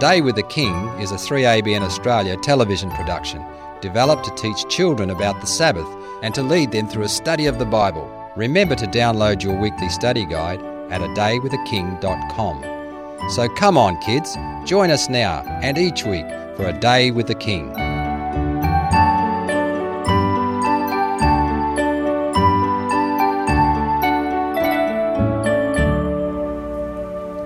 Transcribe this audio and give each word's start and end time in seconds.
Day 0.00 0.20
with 0.22 0.36
the 0.36 0.42
King 0.44 0.88
is 0.98 1.12
a 1.12 1.16
3ABN 1.16 1.82
Australia 1.82 2.34
television 2.38 2.90
production 2.90 3.44
developed 3.82 4.24
to 4.24 4.34
teach 4.34 4.66
children 4.74 5.10
about 5.10 5.38
the 5.42 5.46
Sabbath 5.46 5.86
and 6.22 6.34
to 6.34 6.42
lead 6.42 6.72
them 6.72 6.88
through 6.88 7.04
a 7.04 7.08
study 7.08 7.44
of 7.44 7.58
the 7.58 7.66
Bible. 7.66 8.10
Remember 8.34 8.74
to 8.76 8.86
download 8.86 9.42
your 9.42 9.60
weekly 9.60 9.90
study 9.90 10.24
guide 10.24 10.62
at 10.90 11.02
adaywiththeking.com. 11.02 13.28
So 13.28 13.46
come 13.50 13.76
on, 13.76 14.00
kids, 14.00 14.38
join 14.64 14.90
us 14.90 15.10
now 15.10 15.42
and 15.60 15.76
each 15.76 16.06
week 16.06 16.26
for 16.56 16.68
a 16.68 16.72
day 16.72 17.10
with 17.10 17.26
the 17.26 17.34
King. 17.34 17.68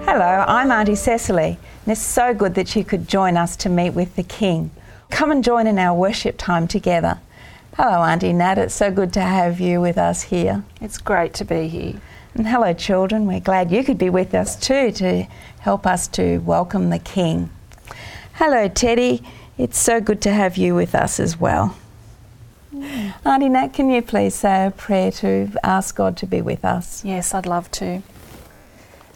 Hello, 0.07 0.45
I'm 0.47 0.71
Auntie 0.71 0.95
Cecily, 0.95 1.59
and 1.85 1.93
it's 1.93 2.01
so 2.01 2.33
good 2.33 2.55
that 2.55 2.75
you 2.75 2.83
could 2.83 3.07
join 3.07 3.37
us 3.37 3.57
to 3.57 3.69
meet 3.69 3.91
with 3.91 4.17
the 4.17 4.23
King. 4.23 4.71
Come 5.11 5.31
and 5.31 5.45
join 5.45 5.67
in 5.67 5.79
our 5.79 5.95
worship 5.95 6.39
time 6.39 6.67
together. 6.67 7.19
Hello, 7.77 8.03
Auntie 8.03 8.33
Nat, 8.33 8.57
it's 8.57 8.75
so 8.75 8.91
good 8.91 9.13
to 9.13 9.21
have 9.21 9.61
you 9.61 9.83
with 9.83 9.99
us 9.99 10.23
here. 10.23 10.65
It's 10.81 10.97
great 10.97 11.35
to 11.35 11.45
be 11.45 11.69
here. 11.69 12.01
And 12.35 12.49
hello, 12.49 12.73
children, 12.73 13.27
we're 13.27 13.41
glad 13.41 13.71
you 13.71 13.85
could 13.85 13.99
be 13.99 14.09
with 14.09 14.35
us 14.35 14.57
too 14.57 14.93
to 14.93 15.25
help 15.61 15.87
us 15.87 16.09
to 16.09 16.39
welcome 16.39 16.89
the 16.89 16.99
King. 16.99 17.51
Hello, 18.35 18.67
Teddy, 18.67 19.23
it's 19.59 19.79
so 19.79 20.01
good 20.01 20.23
to 20.23 20.33
have 20.33 20.57
you 20.57 20.75
with 20.75 20.95
us 20.95 21.21
as 21.21 21.39
well. 21.39 21.77
Mm. 22.75 23.15
Auntie 23.27 23.51
Nat, 23.51 23.69
can 23.69 23.91
you 23.91 24.01
please 24.01 24.35
say 24.35 24.67
a 24.67 24.71
prayer 24.71 25.13
to 25.13 25.51
ask 25.63 25.95
God 25.95 26.17
to 26.17 26.27
be 26.27 26.41
with 26.41 26.65
us? 26.65 27.05
Yes, 27.05 27.35
I'd 27.35 27.47
love 27.47 27.71
to. 27.73 28.03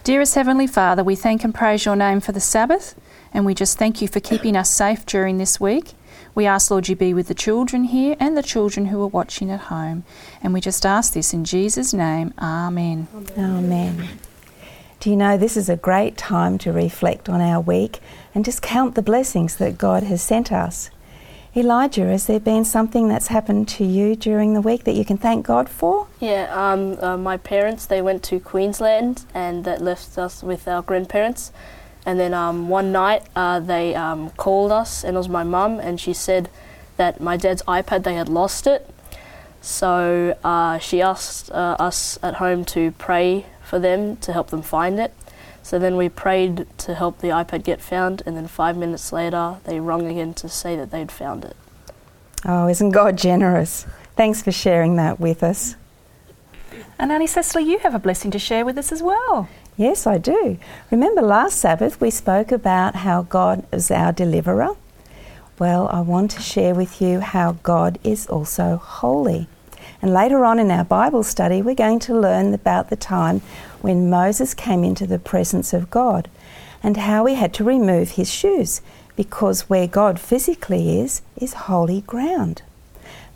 Dearest 0.08 0.36
Heavenly 0.36 0.66
Father, 0.66 1.04
we 1.04 1.14
thank 1.16 1.44
and 1.44 1.54
praise 1.54 1.84
your 1.84 1.94
name 1.94 2.20
for 2.20 2.32
the 2.32 2.40
Sabbath, 2.40 2.98
and 3.34 3.44
we 3.44 3.52
just 3.52 3.76
thank 3.76 4.00
you 4.00 4.08
for 4.08 4.20
keeping 4.20 4.56
us 4.56 4.70
safe 4.70 5.04
during 5.04 5.36
this 5.36 5.60
week. 5.60 5.92
We 6.34 6.46
ask, 6.46 6.70
Lord, 6.70 6.88
you 6.88 6.96
be 6.96 7.12
with 7.12 7.28
the 7.28 7.34
children 7.34 7.84
here 7.84 8.16
and 8.18 8.34
the 8.34 8.42
children 8.42 8.86
who 8.86 9.02
are 9.02 9.08
watching 9.08 9.50
at 9.50 9.60
home. 9.60 10.04
And 10.42 10.54
we 10.54 10.62
just 10.62 10.86
ask 10.86 11.12
this 11.12 11.34
in 11.34 11.44
Jesus' 11.44 11.92
name. 11.92 12.32
Amen. 12.38 13.06
Amen. 13.36 14.08
Do 14.98 15.10
you 15.10 15.16
know 15.16 15.36
this 15.36 15.58
is 15.58 15.68
a 15.68 15.76
great 15.76 16.16
time 16.16 16.56
to 16.56 16.72
reflect 16.72 17.28
on 17.28 17.42
our 17.42 17.60
week 17.60 18.00
and 18.34 18.46
just 18.46 18.62
count 18.62 18.94
the 18.94 19.02
blessings 19.02 19.56
that 19.56 19.76
God 19.76 20.04
has 20.04 20.22
sent 20.22 20.50
us? 20.50 20.88
Elijah, 21.58 22.06
has 22.06 22.26
there 22.26 22.38
been 22.38 22.64
something 22.64 23.08
that's 23.08 23.26
happened 23.26 23.66
to 23.66 23.84
you 23.84 24.14
during 24.14 24.54
the 24.54 24.60
week 24.60 24.84
that 24.84 24.92
you 24.92 25.04
can 25.04 25.18
thank 25.18 25.44
God 25.44 25.68
for? 25.68 26.06
Yeah, 26.20 26.46
um, 26.54 26.96
uh, 27.00 27.16
my 27.16 27.36
parents 27.36 27.84
they 27.84 28.00
went 28.00 28.22
to 28.24 28.38
Queensland 28.38 29.24
and 29.34 29.64
that 29.64 29.82
left 29.82 30.16
us 30.18 30.40
with 30.42 30.68
our 30.68 30.82
grandparents. 30.82 31.50
And 32.06 32.20
then 32.20 32.32
um, 32.32 32.68
one 32.68 32.92
night 32.92 33.24
uh, 33.34 33.58
they 33.58 33.96
um, 33.96 34.30
called 34.30 34.70
us, 34.70 35.02
and 35.02 35.16
it 35.16 35.18
was 35.18 35.28
my 35.28 35.42
mum, 35.42 35.80
and 35.80 36.00
she 36.00 36.14
said 36.14 36.48
that 36.96 37.20
my 37.20 37.36
dad's 37.36 37.62
iPad 37.62 38.04
they 38.04 38.14
had 38.14 38.28
lost 38.28 38.68
it. 38.68 38.88
So 39.60 40.38
uh, 40.44 40.78
she 40.78 41.02
asked 41.02 41.50
uh, 41.50 41.76
us 41.80 42.20
at 42.22 42.34
home 42.34 42.64
to 42.66 42.92
pray 42.92 43.46
for 43.64 43.80
them 43.80 44.16
to 44.18 44.32
help 44.32 44.50
them 44.50 44.62
find 44.62 45.00
it. 45.00 45.12
So 45.62 45.78
then 45.78 45.96
we 45.96 46.08
prayed 46.08 46.66
to 46.78 46.94
help 46.94 47.18
the 47.18 47.28
iPad 47.28 47.64
get 47.64 47.80
found, 47.80 48.22
and 48.24 48.36
then 48.36 48.46
five 48.46 48.76
minutes 48.76 49.12
later, 49.12 49.58
they 49.64 49.80
rang 49.80 50.06
again 50.06 50.34
to 50.34 50.48
say 50.48 50.76
that 50.76 50.90
they'd 50.90 51.12
found 51.12 51.44
it. 51.44 51.56
Oh, 52.44 52.68
isn't 52.68 52.90
God 52.90 53.18
generous? 53.18 53.86
Thanks 54.16 54.42
for 54.42 54.52
sharing 54.52 54.96
that 54.96 55.20
with 55.20 55.42
us. 55.42 55.76
And 56.98 57.12
Auntie 57.12 57.26
Cecily, 57.26 57.64
you 57.64 57.78
have 57.80 57.94
a 57.94 57.98
blessing 57.98 58.30
to 58.32 58.38
share 58.38 58.64
with 58.64 58.78
us 58.78 58.92
as 58.92 59.02
well. 59.02 59.48
Yes, 59.76 60.06
I 60.06 60.18
do. 60.18 60.58
Remember 60.90 61.22
last 61.22 61.58
Sabbath 61.58 62.00
we 62.00 62.10
spoke 62.10 62.50
about 62.50 62.96
how 62.96 63.22
God 63.22 63.64
is 63.72 63.90
our 63.90 64.12
deliverer? 64.12 64.74
Well, 65.58 65.88
I 65.88 66.00
want 66.00 66.32
to 66.32 66.42
share 66.42 66.74
with 66.74 67.00
you 67.00 67.20
how 67.20 67.52
God 67.62 67.98
is 68.02 68.26
also 68.26 68.76
holy. 68.76 69.48
And 70.02 70.12
later 70.12 70.44
on 70.44 70.58
in 70.58 70.70
our 70.70 70.84
Bible 70.84 71.22
study, 71.22 71.62
we're 71.62 71.74
going 71.74 71.98
to 72.00 72.18
learn 72.18 72.54
about 72.54 72.90
the 72.90 72.96
time 72.96 73.42
when 73.80 74.10
Moses 74.10 74.54
came 74.54 74.84
into 74.84 75.06
the 75.06 75.18
presence 75.18 75.72
of 75.72 75.90
God 75.90 76.28
and 76.82 76.96
how 76.96 77.26
he 77.26 77.34
had 77.34 77.52
to 77.54 77.64
remove 77.64 78.12
his 78.12 78.30
shoes 78.30 78.80
because 79.16 79.68
where 79.68 79.86
God 79.86 80.20
physically 80.20 81.00
is, 81.00 81.22
is 81.36 81.52
holy 81.54 82.02
ground. 82.02 82.62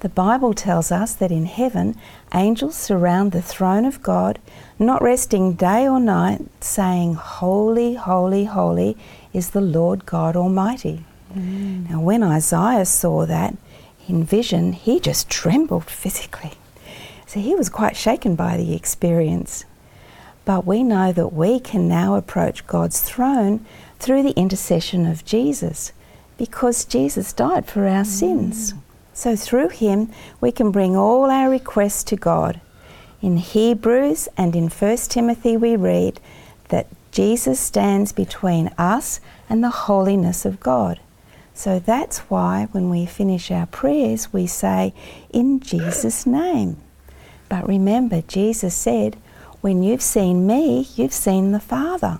The 0.00 0.08
Bible 0.08 0.52
tells 0.52 0.90
us 0.90 1.14
that 1.14 1.30
in 1.30 1.46
heaven, 1.46 1.96
angels 2.34 2.76
surround 2.76 3.32
the 3.32 3.42
throne 3.42 3.84
of 3.84 4.02
God, 4.02 4.40
not 4.78 5.02
resting 5.02 5.54
day 5.54 5.86
or 5.86 6.00
night, 6.00 6.42
saying, 6.60 7.14
Holy, 7.14 7.94
holy, 7.94 8.44
holy 8.44 8.96
is 9.32 9.50
the 9.50 9.60
Lord 9.60 10.06
God 10.06 10.36
Almighty. 10.36 11.04
Mm. 11.34 11.90
Now, 11.90 12.00
when 12.00 12.22
Isaiah 12.22 12.84
saw 12.84 13.26
that, 13.26 13.56
in 14.08 14.24
vision, 14.24 14.72
he 14.72 14.98
just 15.00 15.30
trembled 15.30 15.84
physically. 15.84 16.52
So 17.26 17.40
he 17.40 17.54
was 17.54 17.68
quite 17.68 17.96
shaken 17.96 18.34
by 18.34 18.56
the 18.56 18.74
experience. 18.74 19.64
But 20.44 20.66
we 20.66 20.82
know 20.82 21.12
that 21.12 21.32
we 21.32 21.60
can 21.60 21.88
now 21.88 22.14
approach 22.14 22.66
God's 22.66 23.00
throne 23.00 23.64
through 23.98 24.22
the 24.22 24.36
intercession 24.36 25.06
of 25.06 25.24
Jesus 25.24 25.92
because 26.36 26.84
Jesus 26.84 27.32
died 27.32 27.66
for 27.66 27.86
our 27.86 28.02
mm. 28.02 28.06
sins. 28.06 28.74
So 29.14 29.36
through 29.36 29.68
him, 29.68 30.10
we 30.40 30.50
can 30.50 30.70
bring 30.70 30.96
all 30.96 31.30
our 31.30 31.48
requests 31.50 32.02
to 32.04 32.16
God. 32.16 32.60
In 33.20 33.36
Hebrews 33.36 34.28
and 34.36 34.56
in 34.56 34.68
1 34.68 34.96
Timothy, 35.08 35.56
we 35.56 35.76
read 35.76 36.20
that 36.70 36.88
Jesus 37.12 37.60
stands 37.60 38.10
between 38.12 38.68
us 38.78 39.20
and 39.48 39.62
the 39.62 39.70
holiness 39.70 40.44
of 40.44 40.58
God. 40.58 40.98
So 41.54 41.78
that's 41.78 42.18
why 42.30 42.68
when 42.72 42.88
we 42.88 43.04
finish 43.06 43.50
our 43.50 43.66
prayers, 43.66 44.32
we 44.32 44.46
say, 44.46 44.94
In 45.30 45.60
Jesus' 45.60 46.26
name. 46.26 46.78
But 47.48 47.68
remember, 47.68 48.22
Jesus 48.22 48.74
said, 48.74 49.18
When 49.62 49.84
you've 49.84 50.02
seen 50.02 50.44
me, 50.44 50.88
you've 50.96 51.12
seen 51.12 51.52
the 51.52 51.60
Father. 51.60 52.18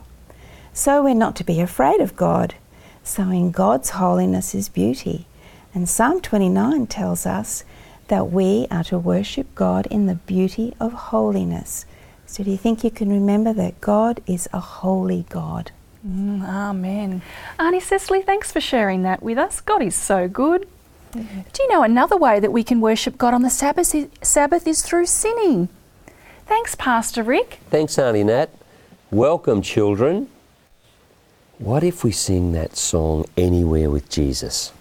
So 0.73 1.03
we're 1.03 1.15
not 1.15 1.35
to 1.37 1.45
be 1.45 1.61
afraid 1.61 2.01
of 2.01 2.15
God. 2.15 2.55
So 3.03 3.31
in 3.31 3.51
God's 3.51 3.91
holiness 3.91 4.55
is 4.55 4.69
beauty. 4.69 5.27
And 5.75 5.89
Psalm 5.89 6.21
29 6.21 6.87
tells 6.87 7.27
us 7.27 7.65
that 8.07 8.31
we 8.31 8.69
are 8.71 8.85
to 8.85 8.97
worship 8.97 9.53
God 9.57 9.89
in 9.89 10.07
the 10.07 10.15
beauty 10.15 10.77
of 10.79 10.93
holiness. 10.93 11.85
So 12.27 12.45
do 12.45 12.51
you 12.53 12.57
think 12.57 12.85
you 12.85 12.93
can 12.93 13.11
remember 13.11 13.53
that 13.55 13.81
God 13.81 14.23
is 14.25 14.49
a 14.53 14.61
holy 14.61 15.27
God? 15.29 15.73
Mm, 16.07 16.49
amen. 16.49 17.23
Auntie 17.59 17.81
Cecily, 17.81 18.23
thanks 18.23 18.53
for 18.53 18.61
sharing 18.61 19.03
that 19.03 19.21
with 19.21 19.37
us. 19.37 19.61
God 19.61 19.83
is 19.83 19.97
so 19.97 20.29
good. 20.29 20.69
Mm-hmm. 21.13 21.41
Do 21.53 21.63
you 21.65 21.69
know 21.71 21.83
another 21.83 22.17
way 22.17 22.39
that 22.39 22.53
we 22.53 22.63
can 22.63 22.81
worship 22.81 23.19
God 23.19 23.35
on 23.35 23.43
the 23.43 23.51
Sabbath 23.51 23.93
is, 23.97 24.07
Sabbath 24.23 24.69
is 24.69 24.83
through 24.83 25.07
singing? 25.07 25.69
Thanks, 26.47 26.75
Pastor 26.75 27.23
Rick. 27.23 27.61
Thanks, 27.71 27.99
Auntie 27.99 28.25
Nat. 28.25 28.51
Welcome, 29.11 29.63
children. 29.63 30.29
What 31.59 31.85
if 31.85 32.03
we 32.03 32.13
sing 32.13 32.53
that 32.53 32.77
song 32.77 33.25
Anywhere 33.37 33.91
with 33.91 34.09
Jesus? 34.09 34.73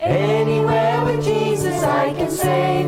Anywhere 0.00 1.04
with 1.04 1.24
Jesus 1.24 1.82
I 1.84 2.12
can 2.14 2.30
safely 2.30 2.79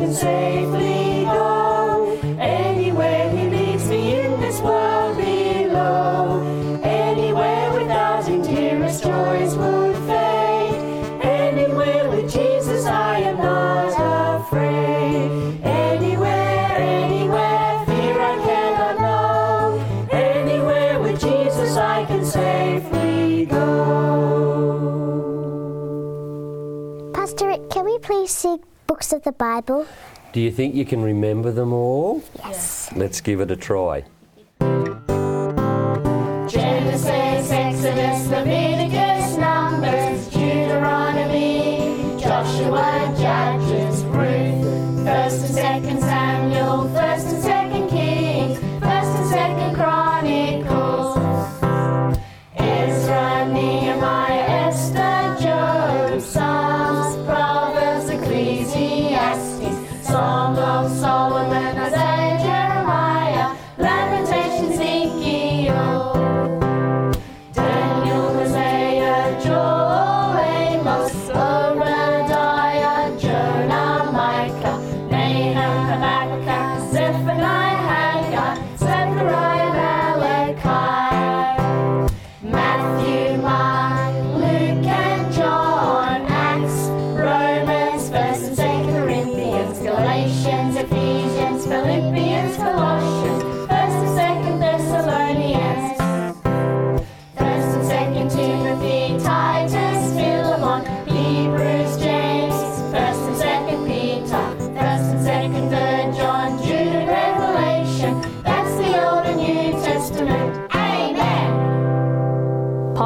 can 0.00 0.14
safely 0.14 0.99
books 29.00 29.14
of 29.14 29.22
the 29.22 29.32
Bible? 29.32 29.86
Do 30.34 30.40
you 30.40 30.50
think 30.50 30.74
you 30.74 30.84
can 30.84 31.00
remember 31.00 31.50
them 31.50 31.72
all? 31.72 32.22
Yes. 32.36 32.92
Let's 32.94 33.22
give 33.22 33.40
it 33.40 33.50
a 33.50 33.56
try. 33.56 34.04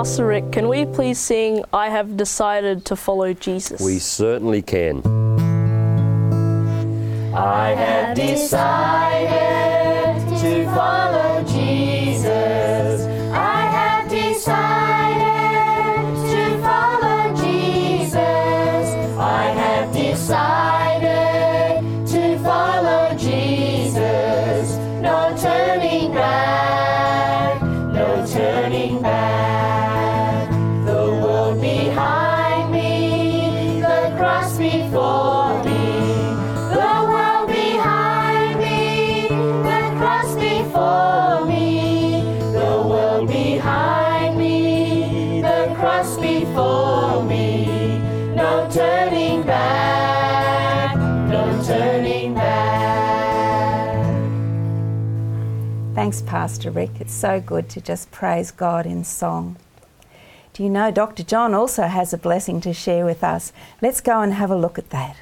Pastor 0.05 0.27
Rick, 0.27 0.53
can 0.53 0.69
we 0.69 0.85
please 0.85 1.19
sing 1.19 1.65
I 1.73 1.89
Have 1.89 2.19
Decided 2.19 2.85
to 2.85 2.95
Follow 2.95 3.33
Jesus? 3.33 3.81
We 3.81 3.99
certainly 3.99 4.61
can. 4.61 5.01
I 7.35 7.71
have 7.71 8.15
decided 8.15 9.04
Thanks, 56.15 56.31
Pastor 56.31 56.71
Rick. 56.71 57.01
It's 57.01 57.13
so 57.13 57.41
good 57.41 57.69
to 57.71 57.81
just 57.81 58.13
praise 58.13 58.53
God 58.53 58.87
in 58.87 59.03
song. 59.03 59.57
Do 60.53 60.63
you 60.63 60.71
know 60.71 60.93
Dr. 60.93 61.25
John 61.25 61.55
also 61.55 61.89
has 61.89 62.13
a 62.13 62.17
blessing 62.17 62.61
to 62.61 62.73
share 62.73 63.05
with 63.05 63.25
us? 63.25 63.53
Let's 63.83 64.01
go 64.01 64.21
and 64.21 64.33
have 64.33 64.53
a 64.53 64.57
look 64.57 64.79
at 64.79 64.91
that. 64.91 65.17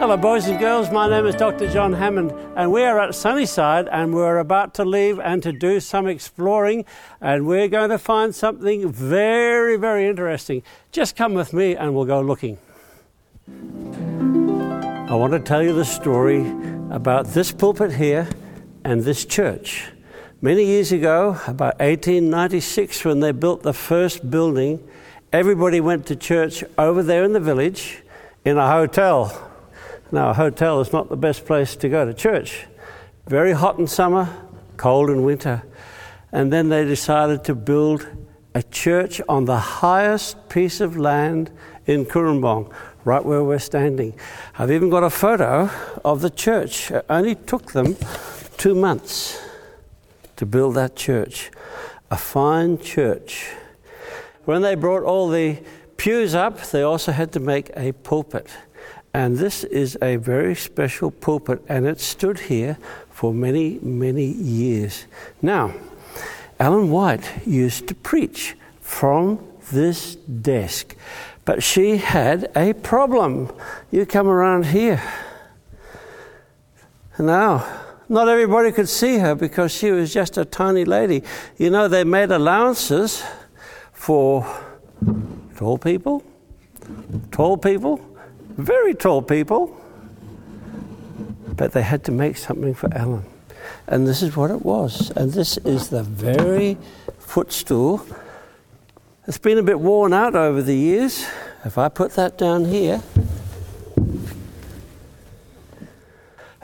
Hello, 0.00 0.16
boys 0.16 0.48
and 0.48 0.58
girls. 0.58 0.90
My 0.90 1.08
name 1.08 1.24
is 1.26 1.36
Dr. 1.36 1.72
John 1.72 1.92
Hammond, 1.92 2.32
and 2.56 2.72
we 2.72 2.82
are 2.82 2.98
at 2.98 3.14
Sunnyside, 3.14 3.86
and 3.92 4.12
we're 4.12 4.38
about 4.38 4.74
to 4.74 4.84
leave 4.84 5.20
and 5.20 5.40
to 5.44 5.52
do 5.52 5.78
some 5.78 6.08
exploring, 6.08 6.84
and 7.20 7.46
we're 7.46 7.68
going 7.68 7.90
to 7.90 7.98
find 7.98 8.34
something 8.34 8.90
very, 8.90 9.76
very 9.76 10.08
interesting. 10.08 10.64
Just 10.90 11.14
come 11.14 11.34
with 11.34 11.52
me, 11.52 11.76
and 11.76 11.94
we'll 11.94 12.06
go 12.06 12.20
looking. 12.20 12.58
I 13.46 15.14
want 15.14 15.32
to 15.32 15.38
tell 15.38 15.62
you 15.62 15.74
the 15.74 15.84
story 15.84 16.40
about 16.90 17.26
this 17.26 17.52
pulpit 17.52 17.92
here 17.92 18.28
and 18.84 19.02
this 19.02 19.24
church. 19.24 19.90
Many 20.42 20.64
years 20.64 20.90
ago, 20.90 21.38
about 21.46 21.78
1896, 21.80 23.04
when 23.04 23.20
they 23.20 23.32
built 23.32 23.62
the 23.62 23.74
first 23.74 24.30
building, 24.30 24.86
everybody 25.32 25.80
went 25.80 26.06
to 26.06 26.16
church 26.16 26.64
over 26.78 27.02
there 27.02 27.24
in 27.24 27.32
the 27.32 27.40
village 27.40 28.02
in 28.44 28.56
a 28.56 28.66
hotel. 28.66 29.50
Now, 30.10 30.30
a 30.30 30.34
hotel 30.34 30.80
is 30.80 30.92
not 30.92 31.08
the 31.08 31.16
best 31.16 31.44
place 31.44 31.76
to 31.76 31.88
go 31.88 32.04
to 32.04 32.14
church. 32.14 32.66
Very 33.26 33.52
hot 33.52 33.78
in 33.78 33.86
summer, 33.86 34.28
cold 34.76 35.10
in 35.10 35.24
winter. 35.24 35.62
And 36.32 36.52
then 36.52 36.68
they 36.68 36.84
decided 36.84 37.44
to 37.44 37.54
build 37.54 38.08
a 38.54 38.62
church 38.62 39.20
on 39.28 39.44
the 39.44 39.58
highest 39.58 40.48
piece 40.48 40.80
of 40.80 40.96
land 40.96 41.50
in 41.86 42.06
Cooranbong, 42.06 42.72
right 43.04 43.24
where 43.24 43.44
we're 43.44 43.58
standing. 43.58 44.14
I've 44.58 44.70
even 44.70 44.90
got 44.90 45.02
a 45.02 45.10
photo 45.10 45.70
of 46.04 46.20
the 46.22 46.30
church. 46.30 46.90
It 46.90 47.04
only 47.08 47.34
took 47.34 47.72
them 47.72 47.96
two 48.60 48.74
months 48.74 49.40
to 50.36 50.44
build 50.44 50.74
that 50.74 50.94
church. 50.94 51.50
A 52.10 52.16
fine 52.18 52.76
church. 52.78 53.48
When 54.44 54.60
they 54.60 54.74
brought 54.74 55.02
all 55.02 55.30
the 55.30 55.62
pews 55.96 56.34
up, 56.34 56.60
they 56.66 56.82
also 56.82 57.10
had 57.10 57.32
to 57.32 57.40
make 57.40 57.70
a 57.74 57.92
pulpit. 57.92 58.48
And 59.14 59.38
this 59.38 59.64
is 59.64 59.96
a 60.02 60.16
very 60.16 60.54
special 60.54 61.10
pulpit, 61.10 61.62
and 61.70 61.86
it 61.86 62.00
stood 62.00 62.38
here 62.38 62.76
for 63.08 63.32
many, 63.32 63.78
many 63.80 64.26
years. 64.26 65.06
Now, 65.40 65.72
Ellen 66.58 66.90
White 66.90 67.46
used 67.46 67.88
to 67.88 67.94
preach 67.94 68.56
from 68.82 69.42
this 69.72 70.16
desk, 70.16 70.94
but 71.46 71.62
she 71.62 71.96
had 71.96 72.52
a 72.54 72.74
problem. 72.74 73.50
You 73.90 74.04
come 74.04 74.28
around 74.28 74.66
here. 74.66 75.02
Now, 77.18 77.79
not 78.10 78.28
everybody 78.28 78.72
could 78.72 78.88
see 78.88 79.18
her 79.18 79.36
because 79.36 79.72
she 79.72 79.92
was 79.92 80.12
just 80.12 80.36
a 80.36 80.44
tiny 80.44 80.84
lady. 80.84 81.22
You 81.56 81.70
know, 81.70 81.86
they 81.86 82.02
made 82.02 82.32
allowances 82.32 83.22
for 83.92 84.44
tall 85.56 85.78
people, 85.78 86.24
tall 87.30 87.56
people, 87.56 88.00
very 88.56 88.94
tall 88.94 89.22
people, 89.22 89.80
but 91.56 91.72
they 91.72 91.82
had 91.82 92.02
to 92.04 92.12
make 92.12 92.36
something 92.36 92.74
for 92.74 92.92
Ellen. 92.92 93.24
And 93.86 94.08
this 94.08 94.22
is 94.22 94.36
what 94.36 94.50
it 94.50 94.62
was. 94.62 95.12
And 95.12 95.32
this 95.32 95.56
is 95.58 95.90
the 95.90 96.02
very 96.02 96.78
footstool. 97.18 98.04
It's 99.28 99.38
been 99.38 99.58
a 99.58 99.62
bit 99.62 99.78
worn 99.78 100.12
out 100.12 100.34
over 100.34 100.62
the 100.62 100.76
years. 100.76 101.24
If 101.64 101.78
I 101.78 101.88
put 101.88 102.14
that 102.14 102.36
down 102.36 102.64
here. 102.64 103.02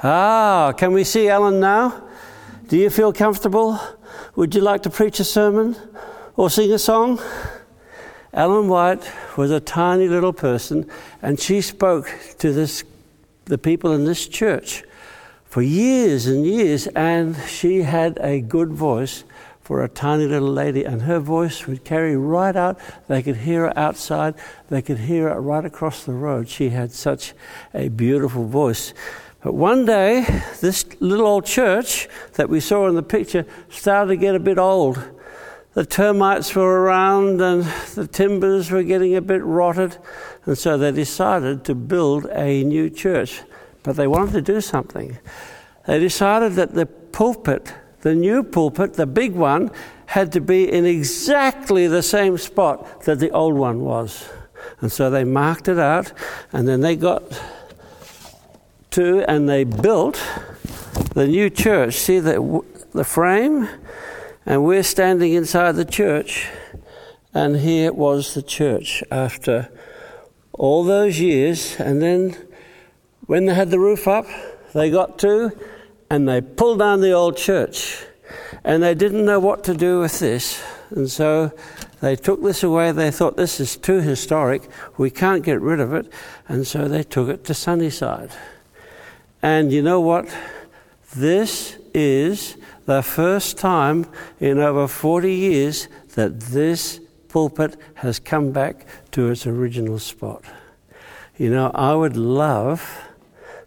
Ah, 0.03 0.75
can 0.77 0.93
we 0.93 1.05
see 1.05 1.27
Ellen 1.29 1.59
now? 1.59 2.03
Do 2.69 2.77
you 2.77 2.91
feel 2.91 3.15
comfortable? 3.15 3.81
Would 4.35 4.55
you 4.55 4.61
like 4.61 4.83
to 4.83 4.91
preach 4.91 5.21
a 5.21 5.25
sermon 5.25 5.75
or 6.37 6.51
sing 6.51 6.71
a 6.73 6.79
song? 6.79 7.19
Ellen 8.35 8.69
White 8.69 9.11
was 9.39 9.51
a 9.51 9.59
tiny 9.59 10.07
little 10.07 10.35
person, 10.35 10.87
and 11.23 11.41
she 11.41 11.63
spoke 11.63 12.13
to 12.39 12.53
this, 12.53 12.85
the 13.47 13.57
people 13.57 13.95
in 13.95 14.05
this 14.05 14.29
church 14.29 14.85
for 15.47 15.63
years 15.63 16.27
and 16.27 16.45
years, 16.45 16.87
and 16.89 17.35
she 17.49 17.81
had 17.81 18.19
a 18.21 18.43
good 18.43 18.73
voice 18.73 19.25
for 19.63 19.83
a 19.83 19.89
tiny 19.89 20.27
little 20.27 20.53
lady, 20.53 20.85
and 20.85 21.03
her 21.03 21.19
voice 21.19 21.67
would 21.67 21.85
carry 21.85 22.15
right 22.15 22.55
out. 22.55 22.79
They 23.09 23.23
could 23.23 23.37
hear 23.37 23.63
her 23.63 23.79
outside, 23.79 24.35
they 24.69 24.83
could 24.83 24.99
hear 24.99 25.31
her 25.31 25.41
right 25.41 25.65
across 25.65 26.05
the 26.05 26.13
road. 26.13 26.51
She 26.51 26.69
had 26.69 26.93
such 26.93 27.33
a 27.73 27.89
beautiful 27.89 28.47
voice. 28.47 28.93
But 29.47 29.55
one 29.55 29.85
day, 29.85 30.27
this 30.61 30.85
little 30.99 31.25
old 31.25 31.47
church 31.47 32.09
that 32.33 32.49
we 32.49 32.59
saw 32.59 32.89
in 32.89 32.97
the 32.97 33.03
picture 33.05 33.47
started 33.69 34.09
to 34.09 34.17
get 34.17 34.35
a 34.35 34.41
bit 34.41 34.59
old. 34.59 34.99
the 35.75 35.87
termites 35.87 36.53
were 36.57 36.83
around 36.83 37.41
and 37.41 37.63
the 37.95 38.09
timbers 38.09 38.73
were 38.73 38.83
getting 38.83 39.15
a 39.15 39.21
bit 39.21 39.45
rotted, 39.45 39.99
and 40.47 40.59
so 40.59 40.77
they 40.77 40.91
decided 40.91 41.65
to 41.67 41.77
build 41.77 42.27
a 42.33 42.65
new 42.65 42.91
church. 42.91 43.43
But 43.85 43.95
they 43.95 44.09
wanted 44.09 44.33
to 44.33 44.43
do 44.43 44.61
something. 44.61 45.17
They 45.87 46.01
decided 46.01 46.55
that 46.55 46.75
the 46.75 46.87
pulpit, 46.87 47.73
the 48.01 48.17
new 48.17 48.43
pulpit, 48.43 48.95
the 48.95 49.07
big 49.07 49.37
one, 49.37 49.71
had 50.07 50.33
to 50.33 50.41
be 50.41 50.69
in 50.69 50.85
exactly 50.85 51.87
the 51.87 52.03
same 52.03 52.37
spot 52.37 53.03
that 53.03 53.21
the 53.21 53.31
old 53.31 53.55
one 53.55 53.83
was. 53.83 54.29
And 54.81 54.91
so 54.91 55.09
they 55.09 55.23
marked 55.23 55.69
it 55.69 55.79
out, 55.79 56.13
and 56.51 56.67
then 56.67 56.81
they 56.81 56.97
got 56.97 57.23
to 58.97 59.31
and 59.31 59.49
they 59.49 59.65
built 59.65 60.23
the 61.15 61.27
new 61.27 61.51
church. 61.51 61.95
See 61.95 62.19
the, 62.19 62.63
the 62.93 63.05
frame? 63.05 63.69
And 64.47 64.65
we're 64.65 64.83
standing 64.83 65.33
inside 65.35 65.73
the 65.73 65.85
church, 65.85 66.49
and 67.35 67.57
here 67.57 67.93
was 67.93 68.35
the 68.35 68.43
church 68.43 69.03
after 69.11 69.69
all 70.53 70.83
those 70.85 71.21
years. 71.21 71.79
And 71.79 72.01
then 72.01 72.37
when 73.27 73.47
they 73.47 73.55
had 73.55 73.71
the 73.71 73.79
roof 73.79 74.09
up, 74.09 74.27
they 74.73 74.91
got 74.91 75.19
to 75.21 75.53
and 76.11 76.29
they 76.29 76.41
pulled 76.41 76.79
down 76.79 77.01
the 77.01 77.13
old 77.13 77.37
church. 77.37 78.05
And 78.65 78.83
they 78.83 78.95
didn't 78.95 79.25
know 79.25 79.41
what 79.41 79.63
to 79.65 79.75
do 79.75 80.01
with 80.01 80.19
this. 80.21 80.63
And 80.91 81.11
so 81.11 81.53
they 82.01 82.17
took 82.17 82.43
this 82.43 82.63
away. 82.63 82.93
They 82.93 83.11
thought 83.11 83.37
this 83.37 83.61
is 83.61 83.77
too 83.77 84.01
historic. 84.01 84.63
We 84.97 85.11
can't 85.11 85.45
get 85.45 85.61
rid 85.61 85.81
of 85.81 85.93
it. 85.93 86.11
And 86.49 86.67
so 86.67 86.89
they 86.89 87.03
took 87.03 87.29
it 87.29 87.45
to 87.45 87.55
Sunnyside. 87.55 88.31
And 89.47 89.71
you 89.71 89.81
know 89.81 90.01
what? 90.01 90.27
This 91.15 91.79
is 91.95 92.57
the 92.87 93.01
first 93.01 93.59
time 93.59 94.07
in 94.41 94.59
over 94.59 94.89
40 94.89 95.33
years 95.33 95.87
that 96.17 96.41
this 96.41 96.99
pulpit 97.29 97.77
has 97.95 98.19
come 98.19 98.51
back 98.51 98.89
to 99.13 99.31
its 99.31 99.47
original 99.47 100.01
spot. 100.01 100.43
You 101.39 101.51
know, 101.51 101.71
I 101.77 101.95
would 101.95 102.17
love 102.17 103.07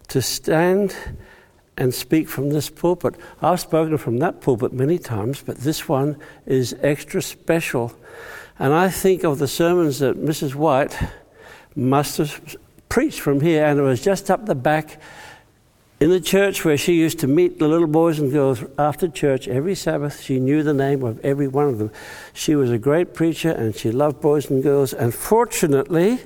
to 0.08 0.20
stand 0.20 0.94
and 1.78 1.94
speak 1.94 2.28
from 2.28 2.50
this 2.50 2.68
pulpit. 2.68 3.14
I've 3.40 3.60
spoken 3.60 3.96
from 3.96 4.18
that 4.18 4.42
pulpit 4.42 4.74
many 4.74 4.98
times, 4.98 5.42
but 5.42 5.56
this 5.56 5.88
one 5.88 6.18
is 6.44 6.76
extra 6.82 7.22
special. 7.22 7.96
And 8.58 8.74
I 8.74 8.90
think 8.90 9.24
of 9.24 9.38
the 9.38 9.48
sermons 9.48 10.00
that 10.00 10.22
Mrs. 10.22 10.54
White 10.54 10.94
must 11.74 12.18
have 12.18 12.54
preached 12.90 13.20
from 13.20 13.40
here, 13.40 13.64
and 13.64 13.78
it 13.78 13.82
was 13.82 14.02
just 14.02 14.30
up 14.30 14.44
the 14.44 14.54
back 14.54 15.00
in 16.00 16.08
the 16.08 16.20
church 16.20 16.64
where 16.64 16.78
she 16.78 16.94
used 16.94 17.18
to 17.18 17.26
meet 17.26 17.58
the 17.58 17.68
little 17.68 17.86
boys 17.86 18.18
and 18.18 18.32
girls 18.32 18.64
after 18.78 19.06
church 19.06 19.46
every 19.46 19.74
Sabbath, 19.74 20.22
she 20.22 20.40
knew 20.40 20.62
the 20.62 20.72
name 20.72 21.04
of 21.04 21.20
every 21.20 21.46
one 21.46 21.68
of 21.68 21.76
them. 21.76 21.90
She 22.32 22.56
was 22.56 22.70
a 22.70 22.78
great 22.78 23.12
preacher 23.12 23.50
and 23.50 23.76
she 23.76 23.92
loved 23.92 24.22
boys 24.22 24.48
and 24.48 24.62
girls. 24.62 24.94
And 24.94 25.14
fortunately, 25.14 26.18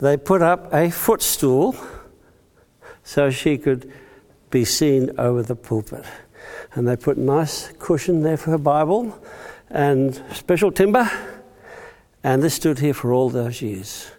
they 0.00 0.16
put 0.16 0.42
up 0.42 0.74
a 0.74 0.90
footstool 0.90 1.76
so 3.04 3.30
she 3.30 3.56
could 3.56 3.92
be 4.50 4.64
seen 4.64 5.12
over 5.16 5.44
the 5.44 5.56
pulpit. 5.56 6.04
And 6.74 6.88
they 6.88 6.96
put 6.96 7.18
a 7.18 7.20
nice 7.20 7.70
cushion 7.78 8.22
there 8.22 8.36
for 8.36 8.50
her 8.50 8.58
Bible 8.58 9.16
and 9.70 10.20
special 10.32 10.72
timber. 10.72 11.08
And 12.24 12.42
this 12.42 12.54
stood 12.54 12.80
here 12.80 12.94
for 12.94 13.12
all 13.12 13.30
those 13.30 13.62
years. 13.62 14.10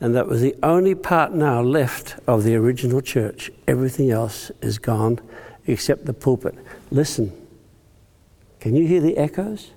And 0.00 0.14
that 0.14 0.26
was 0.26 0.40
the 0.40 0.56
only 0.62 0.94
part 0.94 1.32
now 1.32 1.60
left 1.60 2.16
of 2.26 2.44
the 2.44 2.54
original 2.54 3.02
church. 3.02 3.50
Everything 3.68 4.10
else 4.10 4.50
is 4.62 4.78
gone 4.78 5.20
except 5.66 6.06
the 6.06 6.14
pulpit. 6.14 6.54
Listen, 6.90 7.32
can 8.60 8.74
you 8.74 8.86
hear 8.86 9.00
the 9.00 9.18
echoes? 9.18 9.72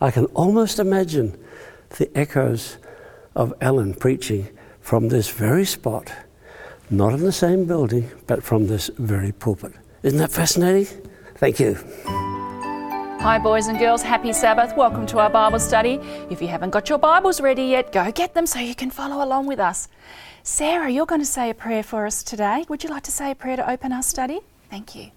I 0.00 0.10
can 0.10 0.26
almost 0.26 0.78
imagine 0.78 1.36
the 1.98 2.16
echoes 2.16 2.76
of 3.34 3.54
Ellen 3.60 3.94
preaching 3.94 4.48
from 4.80 5.08
this 5.08 5.30
very 5.30 5.64
spot, 5.64 6.12
not 6.90 7.12
in 7.12 7.20
the 7.20 7.32
same 7.32 7.64
building, 7.64 8.10
but 8.26 8.42
from 8.42 8.68
this 8.68 8.90
very 8.98 9.32
pulpit. 9.32 9.72
Isn't 10.02 10.18
that 10.18 10.30
fascinating? 10.30 10.86
Thank 11.36 11.58
you. 11.58 12.35
Hi, 13.20 13.38
boys 13.38 13.66
and 13.66 13.78
girls. 13.78 14.02
Happy 14.02 14.32
Sabbath. 14.32 14.76
Welcome 14.76 15.06
to 15.06 15.18
our 15.18 15.30
Bible 15.30 15.58
study. 15.58 15.98
If 16.30 16.40
you 16.40 16.48
haven't 16.48 16.70
got 16.70 16.88
your 16.88 16.98
Bibles 16.98 17.40
ready 17.40 17.64
yet, 17.64 17.90
go 17.90 18.12
get 18.12 18.34
them 18.34 18.46
so 18.46 18.60
you 18.60 18.74
can 18.74 18.90
follow 18.90 19.24
along 19.24 19.46
with 19.46 19.58
us. 19.58 19.88
Sarah, 20.42 20.90
you're 20.90 21.06
going 21.06 21.20
to 21.20 21.26
say 21.26 21.50
a 21.50 21.54
prayer 21.54 21.82
for 21.82 22.06
us 22.06 22.22
today. 22.22 22.64
Would 22.68 22.84
you 22.84 22.90
like 22.90 23.02
to 23.04 23.10
say 23.10 23.32
a 23.32 23.34
prayer 23.34 23.56
to 23.56 23.68
open 23.68 23.90
our 23.92 24.02
study? 24.02 24.40
Thank 24.70 24.94
you. 24.94 25.10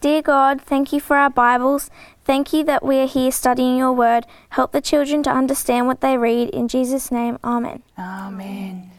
Dear 0.00 0.22
God, 0.22 0.60
thank 0.60 0.92
you 0.92 0.98
for 1.00 1.16
our 1.16 1.30
Bibles. 1.30 1.88
Thank 2.24 2.52
you 2.52 2.64
that 2.64 2.84
we 2.84 2.98
are 2.98 3.06
here 3.06 3.30
studying 3.30 3.76
your 3.76 3.92
word. 3.92 4.26
Help 4.50 4.72
the 4.72 4.80
children 4.80 5.22
to 5.22 5.30
understand 5.30 5.86
what 5.86 6.00
they 6.00 6.16
read. 6.18 6.50
In 6.50 6.68
Jesus' 6.68 7.12
name, 7.12 7.38
Amen. 7.44 7.82
Amen. 7.96 8.90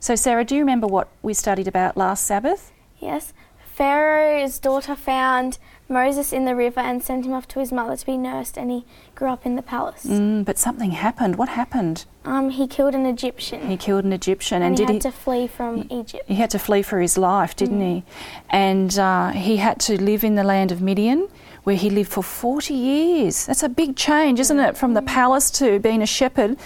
So, 0.00 0.16
Sarah, 0.16 0.44
do 0.44 0.56
you 0.56 0.62
remember 0.62 0.86
what 0.86 1.08
we 1.22 1.34
studied 1.34 1.68
about 1.68 1.96
last 1.96 2.24
Sabbath? 2.24 2.72
Yes. 2.98 3.32
Pharaoh's 3.64 4.58
daughter 4.58 4.96
found 4.96 5.58
Moses 5.90 6.32
in 6.32 6.44
the 6.44 6.54
river 6.54 6.80
and 6.80 7.02
sent 7.02 7.26
him 7.26 7.32
off 7.32 7.48
to 7.48 7.58
his 7.58 7.72
mother 7.72 7.96
to 7.96 8.06
be 8.06 8.16
nursed, 8.16 8.56
and 8.56 8.70
he 8.70 8.84
grew 9.14 9.28
up 9.28 9.44
in 9.44 9.56
the 9.56 9.62
palace. 9.62 10.06
Mm, 10.06 10.44
but 10.44 10.56
something 10.56 10.92
happened. 10.92 11.36
What 11.36 11.50
happened? 11.50 12.04
Um, 12.24 12.50
he 12.50 12.66
killed 12.66 12.94
an 12.94 13.06
Egyptian. 13.06 13.68
He 13.68 13.76
killed 13.76 14.04
an 14.04 14.12
Egyptian, 14.12 14.62
and, 14.62 14.72
and, 14.72 14.78
he 14.78 14.84
did 14.86 14.92
had 14.92 15.02
he? 15.02 15.10
to 15.10 15.12
flee 15.12 15.46
from 15.46 15.86
Egypt. 15.90 16.24
He 16.28 16.36
had 16.36 16.50
to 16.50 16.58
flee 16.58 16.82
for 16.82 17.00
his 17.00 17.18
life, 17.18 17.56
didn't 17.56 17.80
he? 17.80 18.04
And 18.48 18.98
uh, 18.98 19.30
he 19.30 19.56
had 19.56 19.80
to 19.80 20.00
live 20.00 20.22
in 20.22 20.36
the 20.36 20.44
land 20.44 20.70
of 20.70 20.80
Midian, 20.80 21.28
where 21.64 21.76
he 21.76 21.90
lived 21.90 22.10
for 22.10 22.22
40 22.22 22.72
years. 22.72 23.46
That's 23.46 23.62
a 23.62 23.68
big 23.68 23.96
change, 23.96 24.40
isn't 24.40 24.60
it? 24.60 24.76
From 24.76 24.94
the 24.94 25.02
palace 25.02 25.50
to 25.52 25.78
being 25.80 26.02
a 26.02 26.06
shepherd. 26.06 26.56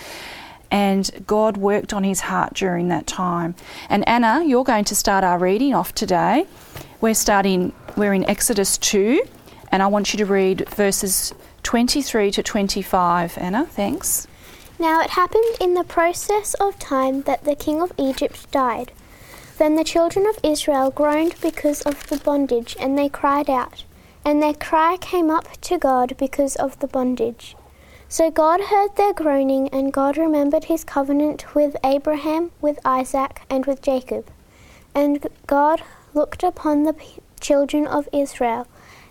And 0.70 1.08
God 1.26 1.56
worked 1.56 1.92
on 1.92 2.02
his 2.04 2.20
heart 2.20 2.54
during 2.54 2.88
that 2.88 3.06
time. 3.06 3.54
And 3.88 4.06
Anna, 4.08 4.42
you're 4.44 4.64
going 4.64 4.84
to 4.86 4.94
start 4.94 5.22
our 5.22 5.38
reading 5.38 5.72
off 5.72 5.94
today. 5.94 6.46
We're 7.04 7.12
starting, 7.12 7.74
we're 7.98 8.14
in 8.14 8.24
Exodus 8.24 8.78
2, 8.78 9.22
and 9.70 9.82
I 9.82 9.88
want 9.88 10.14
you 10.14 10.16
to 10.16 10.24
read 10.24 10.66
verses 10.70 11.34
23 11.62 12.30
to 12.30 12.42
25. 12.42 13.36
Anna, 13.36 13.66
thanks. 13.66 14.26
Now 14.78 15.02
it 15.02 15.10
happened 15.10 15.54
in 15.60 15.74
the 15.74 15.84
process 15.84 16.54
of 16.54 16.78
time 16.78 17.20
that 17.24 17.44
the 17.44 17.56
king 17.56 17.82
of 17.82 17.92
Egypt 17.98 18.50
died. 18.50 18.90
Then 19.58 19.76
the 19.76 19.84
children 19.84 20.24
of 20.26 20.38
Israel 20.42 20.90
groaned 20.90 21.34
because 21.42 21.82
of 21.82 22.06
the 22.06 22.16
bondage, 22.16 22.74
and 22.80 22.96
they 22.96 23.10
cried 23.10 23.50
out. 23.50 23.84
And 24.24 24.42
their 24.42 24.54
cry 24.54 24.96
came 24.98 25.30
up 25.30 25.60
to 25.60 25.76
God 25.76 26.16
because 26.16 26.56
of 26.56 26.78
the 26.78 26.86
bondage. 26.86 27.54
So 28.08 28.30
God 28.30 28.62
heard 28.70 28.96
their 28.96 29.12
groaning, 29.12 29.68
and 29.68 29.92
God 29.92 30.16
remembered 30.16 30.64
his 30.64 30.84
covenant 30.84 31.54
with 31.54 31.76
Abraham, 31.84 32.50
with 32.62 32.78
Isaac, 32.82 33.42
and 33.50 33.66
with 33.66 33.82
Jacob. 33.82 34.30
And 34.94 35.26
God 35.46 35.82
looked 36.14 36.42
upon 36.42 36.84
the 36.84 36.92
p- 36.92 37.20
children 37.40 37.86
of 37.86 38.08
Israel, 38.12 38.66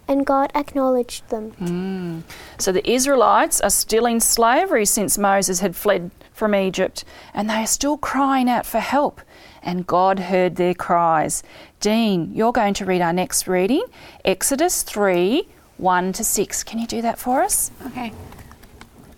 and 0.07 0.25
God 0.25 0.51
acknowledged 0.55 1.29
them. 1.29 1.51
Mm. 1.53 2.23
So 2.57 2.71
the 2.71 2.89
Israelites 2.89 3.61
are 3.61 3.69
still 3.69 4.05
in 4.05 4.19
slavery 4.19 4.85
since 4.85 5.17
Moses 5.17 5.59
had 5.59 5.75
fled 5.75 6.11
from 6.33 6.55
Egypt, 6.55 7.03
and 7.33 7.49
they 7.49 7.63
are 7.63 7.67
still 7.67 7.97
crying 7.97 8.49
out 8.49 8.65
for 8.65 8.79
help. 8.79 9.21
And 9.61 9.87
God 9.87 10.19
heard 10.19 10.57
their 10.57 10.73
cries. 10.73 11.41
Dean, 11.79 12.31
you're 12.33 12.51
going 12.51 12.73
to 12.75 12.85
read 12.85 13.01
our 13.01 13.13
next 13.13 13.47
reading 13.47 13.85
Exodus 14.25 14.83
3 14.83 15.47
1 15.77 16.13
to 16.13 16.23
6. 16.23 16.63
Can 16.63 16.79
you 16.79 16.87
do 16.87 17.01
that 17.01 17.17
for 17.17 17.41
us? 17.41 17.71
Okay. 17.87 18.11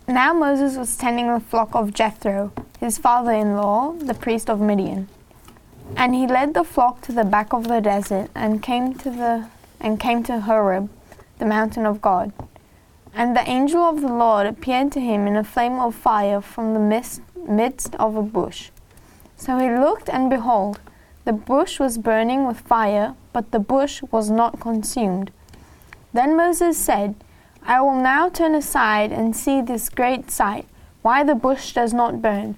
Now 0.07 0.33
Moses 0.33 0.77
was 0.77 0.95
tending 0.95 1.33
the 1.33 1.39
flock 1.39 1.73
of 1.73 1.93
Jethro, 1.93 2.51
his 2.79 2.97
father 2.97 3.31
in 3.31 3.55
law, 3.55 3.93
the 3.93 4.13
priest 4.13 4.49
of 4.49 4.61
Midian. 4.61 5.07
And 5.95 6.15
he 6.15 6.27
led 6.27 6.53
the 6.53 6.63
flock 6.63 7.01
to 7.01 7.11
the 7.11 7.23
back 7.23 7.53
of 7.53 7.67
the 7.67 7.81
desert 7.81 8.29
and 8.35 8.61
came 8.61 8.93
to 8.95 9.09
the 9.09 9.49
and 9.79 9.99
came 9.99 10.23
to 10.23 10.41
Horeb, 10.41 10.89
the 11.37 11.45
mountain 11.45 11.85
of 11.85 12.01
God. 12.01 12.31
And 13.13 13.35
the 13.35 13.47
angel 13.47 13.83
of 13.83 14.01
the 14.01 14.11
Lord 14.11 14.47
appeared 14.47 14.91
to 14.93 14.99
him 14.99 15.27
in 15.27 15.35
a 15.35 15.43
flame 15.43 15.79
of 15.79 15.95
fire 15.95 16.41
from 16.41 16.73
the 16.73 16.79
midst, 16.79 17.21
midst 17.47 17.95
of 17.95 18.15
a 18.15 18.21
bush. 18.21 18.71
So 19.37 19.57
he 19.57 19.69
looked, 19.69 20.09
and 20.09 20.29
behold, 20.29 20.79
the 21.23 21.33
bush 21.33 21.79
was 21.79 21.97
burning 21.97 22.45
with 22.45 22.59
fire, 22.59 23.15
but 23.31 23.51
the 23.51 23.59
bush 23.59 24.01
was 24.11 24.29
not 24.29 24.59
consumed. 24.59 25.31
Then 26.13 26.35
Moses 26.35 26.77
said, 26.77 27.15
I 27.63 27.81
will 27.81 27.99
now 27.99 28.29
turn 28.29 28.55
aside 28.55 29.11
and 29.11 29.35
see 29.35 29.61
this 29.61 29.89
great 29.89 30.31
sight, 30.31 30.67
why 31.01 31.23
the 31.23 31.35
bush 31.35 31.73
does 31.73 31.93
not 31.93 32.21
burn. 32.21 32.57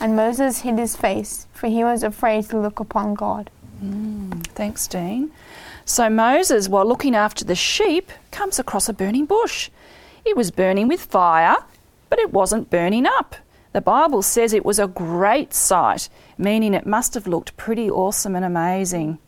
And 0.00 0.14
Moses 0.14 0.60
hid 0.60 0.78
his 0.78 0.96
face, 0.96 1.46
for 1.52 1.68
he 1.68 1.82
was 1.82 2.02
afraid 2.02 2.44
to 2.50 2.60
look 2.60 2.80
upon 2.80 3.14
God. 3.14 3.50
Mm, 3.82 4.46
thanks, 4.48 4.86
Dean. 4.86 5.30
So 5.84 6.10
Moses, 6.10 6.68
while 6.68 6.86
looking 6.86 7.14
after 7.14 7.44
the 7.44 7.54
sheep, 7.54 8.10
comes 8.30 8.58
across 8.58 8.88
a 8.88 8.92
burning 8.92 9.26
bush. 9.26 9.70
It 10.24 10.36
was 10.36 10.50
burning 10.50 10.88
with 10.88 11.00
fire, 11.00 11.56
but 12.10 12.18
it 12.18 12.32
wasn't 12.32 12.70
burning 12.70 13.06
up. 13.06 13.36
The 13.72 13.80
Bible 13.80 14.22
says 14.22 14.52
it 14.52 14.64
was 14.64 14.78
a 14.78 14.86
great 14.86 15.54
sight, 15.54 16.08
meaning 16.36 16.74
it 16.74 16.86
must 16.86 17.14
have 17.14 17.26
looked 17.26 17.56
pretty 17.56 17.90
awesome 17.90 18.34
and 18.34 18.44
amazing. 18.44 19.18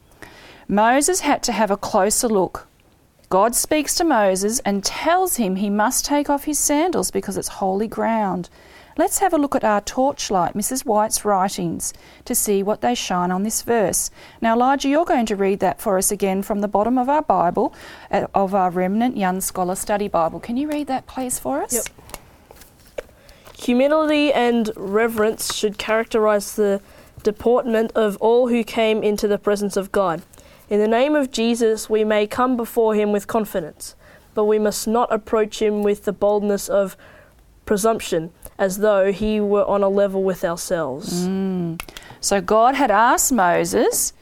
Moses 0.66 1.20
had 1.20 1.42
to 1.44 1.52
have 1.52 1.70
a 1.70 1.76
closer 1.76 2.28
look. 2.28 2.66
God 3.30 3.54
speaks 3.54 3.94
to 3.96 4.04
Moses 4.04 4.58
and 4.60 4.82
tells 4.82 5.36
him 5.36 5.56
he 5.56 5.70
must 5.70 6.04
take 6.04 6.30
off 6.30 6.44
his 6.44 6.58
sandals 6.58 7.10
because 7.10 7.36
it's 7.36 7.48
holy 7.48 7.88
ground. 7.88 8.48
Let's 8.98 9.20
have 9.20 9.32
a 9.32 9.38
look 9.38 9.54
at 9.54 9.62
our 9.62 9.80
torchlight, 9.80 10.54
Mrs. 10.54 10.84
White's 10.84 11.24
writings, 11.24 11.94
to 12.24 12.34
see 12.34 12.64
what 12.64 12.80
they 12.80 12.96
shine 12.96 13.30
on 13.30 13.44
this 13.44 13.62
verse. 13.62 14.10
Now, 14.40 14.54
Elijah, 14.54 14.88
you're 14.88 15.04
going 15.04 15.26
to 15.26 15.36
read 15.36 15.60
that 15.60 15.80
for 15.80 15.98
us 15.98 16.10
again 16.10 16.42
from 16.42 16.62
the 16.62 16.66
bottom 16.66 16.98
of 16.98 17.08
our 17.08 17.22
Bible, 17.22 17.72
uh, 18.10 18.26
of 18.34 18.56
our 18.56 18.70
Remnant 18.70 19.16
Young 19.16 19.40
Scholar 19.40 19.76
Study 19.76 20.08
Bible. 20.08 20.40
Can 20.40 20.56
you 20.56 20.68
read 20.68 20.88
that, 20.88 21.06
please, 21.06 21.38
for 21.38 21.62
us? 21.62 21.74
Yep. 21.74 23.06
Humility 23.60 24.32
and 24.32 24.72
reverence 24.74 25.54
should 25.54 25.78
characterize 25.78 26.56
the 26.56 26.80
deportment 27.22 27.92
of 27.94 28.16
all 28.16 28.48
who 28.48 28.64
came 28.64 29.04
into 29.04 29.28
the 29.28 29.38
presence 29.38 29.76
of 29.76 29.92
God. 29.92 30.22
In 30.68 30.80
the 30.80 30.88
name 30.88 31.14
of 31.14 31.30
Jesus, 31.30 31.88
we 31.88 32.02
may 32.02 32.26
come 32.26 32.56
before 32.56 32.96
him 32.96 33.12
with 33.12 33.28
confidence, 33.28 33.94
but 34.34 34.46
we 34.46 34.58
must 34.58 34.88
not 34.88 35.12
approach 35.12 35.62
him 35.62 35.84
with 35.84 36.04
the 36.04 36.12
boldness 36.12 36.68
of 36.68 36.96
presumption, 37.64 38.32
as 38.58 38.78
though 38.78 39.12
he 39.12 39.40
were 39.40 39.64
on 39.64 39.82
a 39.82 39.88
level 39.88 40.22
with 40.22 40.44
ourselves. 40.44 41.26
Mm. 41.26 41.80
So 42.20 42.40
God 42.40 42.74
had 42.74 42.90
asked 42.90 43.32
Moses 43.32 44.12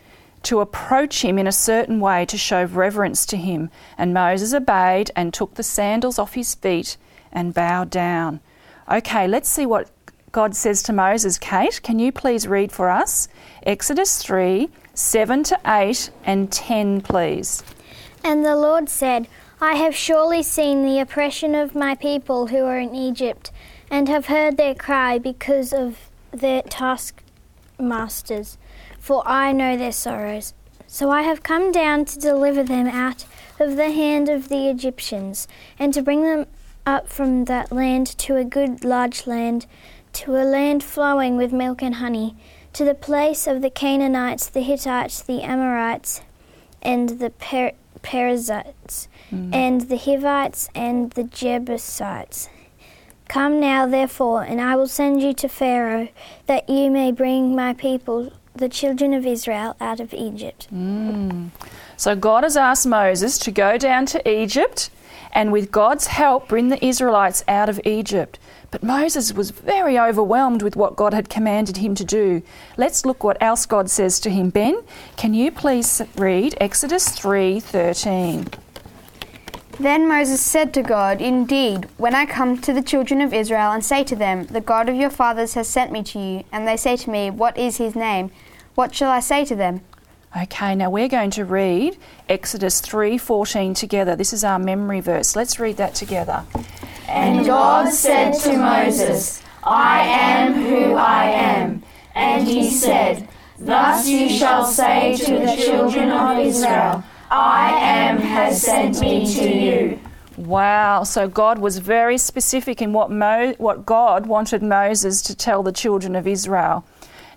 to 0.43 0.61
approach 0.61 1.25
him 1.25 1.39
in 1.39 1.47
a 1.47 1.53
certain 1.53 1.99
way 1.99 2.25
to 2.27 2.39
show 2.39 2.65
reverence 2.65 3.27
to 3.27 3.37
him, 3.37 3.71
and 3.99 4.15
Moses 4.15 4.55
obeyed 4.55 5.11
and 5.17 5.33
took 5.33 5.55
the 5.55 5.63
sandals 5.63 6.19
off 6.19 6.35
his 6.35 6.55
feet 6.55 6.97
and 7.33 7.55
bowed 7.55 7.91
down. 7.91 8.41
Okay, 8.91 9.27
let's 9.27 9.49
see 9.49 9.67
what 9.67 9.91
God 10.31 10.55
says 10.55 10.83
to 10.85 10.93
Moses. 10.93 11.39
Kate, 11.39 11.81
can 11.83 11.99
you 11.99 12.13
please 12.13 12.47
read 12.47 12.71
for 12.71 12.91
us 12.91 13.29
Exodus 13.65 14.23
3 14.23 14.69
7 14.95 15.43
to 15.45 15.61
8 15.67 16.11
and 16.25 16.53
10, 16.53 17.01
please? 17.01 17.63
And 18.23 18.45
the 18.45 18.57
Lord 18.57 18.89
said, 18.89 19.29
I 19.61 19.75
have 19.75 19.95
surely 19.95 20.43
seen 20.43 20.85
the 20.85 21.01
oppression 21.01 21.55
of 21.55 21.75
my 21.75 21.95
people 21.95 22.49
who 22.49 22.65
are 22.65 22.79
in 22.79 22.95
Egypt, 22.95 23.51
and 23.91 24.09
have 24.09 24.27
heard 24.27 24.57
their 24.57 24.75
cry 24.75 25.19
because 25.19 25.73
of 25.73 26.11
their 26.31 26.63
taskmasters, 26.63 28.59
for 28.99 29.23
I 29.27 29.53
know 29.53 29.77
their 29.77 29.93
sorrows. 29.93 30.55
So 30.87 31.11
I 31.11 31.23
have 31.23 31.43
come 31.43 31.73
down 31.73 32.05
to 32.07 32.19
deliver 32.19 32.63
them 32.63 32.87
out 32.87 33.25
of 33.59 33.77
the 33.77 33.91
hand 33.91 34.29
of 34.29 34.49
the 34.49 34.69
Egyptians, 34.69 35.49
and 35.79 35.93
to 35.95 36.03
bring 36.03 36.23
them 36.23 36.47
up 36.87 37.09
from 37.09 37.47
that 37.47 37.73
land 37.73 38.07
to 38.19 38.37
a 38.37 38.45
good 38.45 38.85
large 38.85 39.27
land, 39.27 39.67
to 40.13 40.37
a 40.37 40.45
land 40.45 40.83
flowing 40.83 41.37
with 41.37 41.53
milk 41.53 41.83
and 41.83 41.97
honey, 41.97 42.37
to 42.73 42.85
the 42.85 42.95
place 42.95 43.47
of 43.47 43.63
the 43.63 43.71
Canaanites, 43.71 44.49
the 44.49 44.63
Hittites, 44.63 45.23
the 45.23 45.43
Amorites, 45.43 46.23
and 46.83 47.09
the 47.19 47.31
per- 47.31 47.73
Perizzites, 48.03 49.09
mm. 49.33 49.53
and 49.53 49.83
the 49.83 49.97
Hivites, 49.97 50.69
and 50.75 51.11
the 51.13 51.25
Jebusites. 51.25 52.49
Come 53.29 53.61
now, 53.61 53.87
therefore, 53.87 54.43
and 54.43 54.61
I 54.61 54.77
will 54.77 54.87
send 54.87 55.21
you 55.21 55.33
to 55.35 55.49
Pharaoh, 55.49 56.09
that 56.47 56.69
you 56.69 56.91
may 56.91 57.13
bring 57.13 57.55
my 57.57 57.75
people, 57.75 58.33
the 58.55 58.69
children 58.69 59.13
of 59.13 59.27
Israel, 59.27 59.77
out 59.81 60.01
of 60.01 60.15
Egypt. 60.15 60.69
Mm. 60.73 61.51
So 61.97 62.15
God 62.15 62.45
has 62.45 62.57
asked 62.57 62.87
Moses 62.87 63.39
to 63.39 63.51
go 63.51 63.79
down 63.79 64.07
to 64.07 64.31
Egypt 64.31 64.91
and 65.33 65.53
with 65.53 65.71
God's 65.71 66.07
help 66.07 66.49
bring 66.49 66.69
the 66.69 66.85
Israelites 66.85 67.45
out 67.49 67.69
of 67.69 67.81
Egypt. 67.85 68.39
But 68.71 68.83
Moses 68.83 69.33
was 69.33 69.51
very 69.51 69.99
overwhelmed 69.99 70.63
with 70.63 70.77
what 70.77 70.97
God 70.97 71.15
had 71.15 71.29
commanded 71.29 71.77
him 71.79 71.95
to 71.95 72.05
do. 72.05 72.43
Let's 72.77 73.05
look 73.05 73.23
what 73.23 73.41
else 73.41 73.67
God 73.67 73.91
says 73.91 74.19
to 74.21 74.31
him. 74.31 74.51
Ben, 74.51 74.83
can 75.17 75.35
you 75.35 75.51
please 75.51 76.03
read 76.17 76.57
Exodus 76.61 77.09
3:13? 77.11 78.66
Then 79.79 80.09
Moses 80.09 80.41
said 80.41 80.73
to 80.75 80.83
God, 80.83 81.21
Indeed, 81.21 81.87
when 81.99 82.15
I 82.15 82.25
come 82.25 82.59
to 82.63 82.73
the 82.73 82.83
children 82.83 83.21
of 83.21 83.35
Israel 83.35 83.73
and 83.73 83.85
say 83.85 84.05
to 84.05 84.17
them, 84.17 84.47
The 84.47 84.63
God 84.63 84.89
of 84.89 84.97
your 84.97 85.11
fathers 85.11 85.53
has 85.55 85.69
sent 85.69 85.93
me 85.93 86.03
to 86.05 86.19
you, 86.19 86.45
and 86.51 86.67
they 86.67 86.79
say 86.79 86.97
to 86.97 87.11
me, 87.11 87.31
What 87.31 87.59
is 87.59 87.77
his 87.77 87.95
name? 87.95 88.31
What 88.75 88.95
shall 88.95 89.11
I 89.11 89.21
say 89.21 89.45
to 89.45 89.55
them? 89.55 89.83
Okay, 90.35 90.75
now 90.75 90.91
we're 90.91 91.09
going 91.09 91.31
to 91.31 91.45
read 91.45 91.97
Exodus 92.29 92.81
3:14 92.83 93.75
together. 93.75 94.17
This 94.17 94.33
is 94.33 94.45
our 94.45 94.59
memory 94.59 95.01
verse. 95.01 95.37
Let's 95.37 95.59
read 95.59 95.77
that 95.79 95.95
together. 95.95 96.45
And 97.09 97.47
God 97.47 97.91
said 97.91 98.33
to 98.41 98.57
Moses, 98.57 99.43
I 99.63 100.07
am 100.07 100.55
who 100.55 100.95
I 100.95 101.25
am. 101.27 101.83
And 102.15 102.47
he 102.47 102.71
said, 102.71 103.29
Thus 103.59 104.09
you 104.09 104.29
shall 104.29 104.65
say 104.65 105.17
to 105.17 105.39
the 105.39 105.57
children 105.57 106.11
of 106.11 106.39
Israel, 106.39 107.05
I 107.31 107.73
am 107.73 108.19
has 108.19 108.63
sent 108.63 109.01
me 109.01 109.27
to 109.35 109.49
you. 109.49 110.01
Wow, 110.37 111.03
so 111.03 111.29
God 111.29 111.59
was 111.59 111.79
very 111.79 112.19
specific 112.19 112.83
in 112.83 112.93
what 112.93 113.11
Mo- 113.11 113.55
what 113.59 113.87
God 113.87 114.27
wanted 114.27 114.63
Moses 114.63 115.23
to 115.23 115.35
tell 115.35 115.63
the 115.63 115.73
children 115.73 116.15
of 116.15 116.27
Israel. 116.27 116.85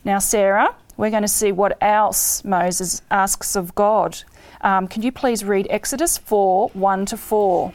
Now, 0.04 0.20
Sarah, 0.20 0.76
we're 0.98 1.10
going 1.10 1.24
to 1.24 1.28
see 1.28 1.52
what 1.52 1.78
else 1.82 2.44
Moses 2.44 3.02
asks 3.10 3.56
of 3.56 3.74
God. 3.74 4.24
Um, 4.62 4.88
can 4.88 5.02
you 5.02 5.12
please 5.12 5.44
read 5.46 5.66
Exodus 5.70 6.18
4 6.18 6.70
1 6.74 7.06
to 7.08 7.18
4? 7.18 7.74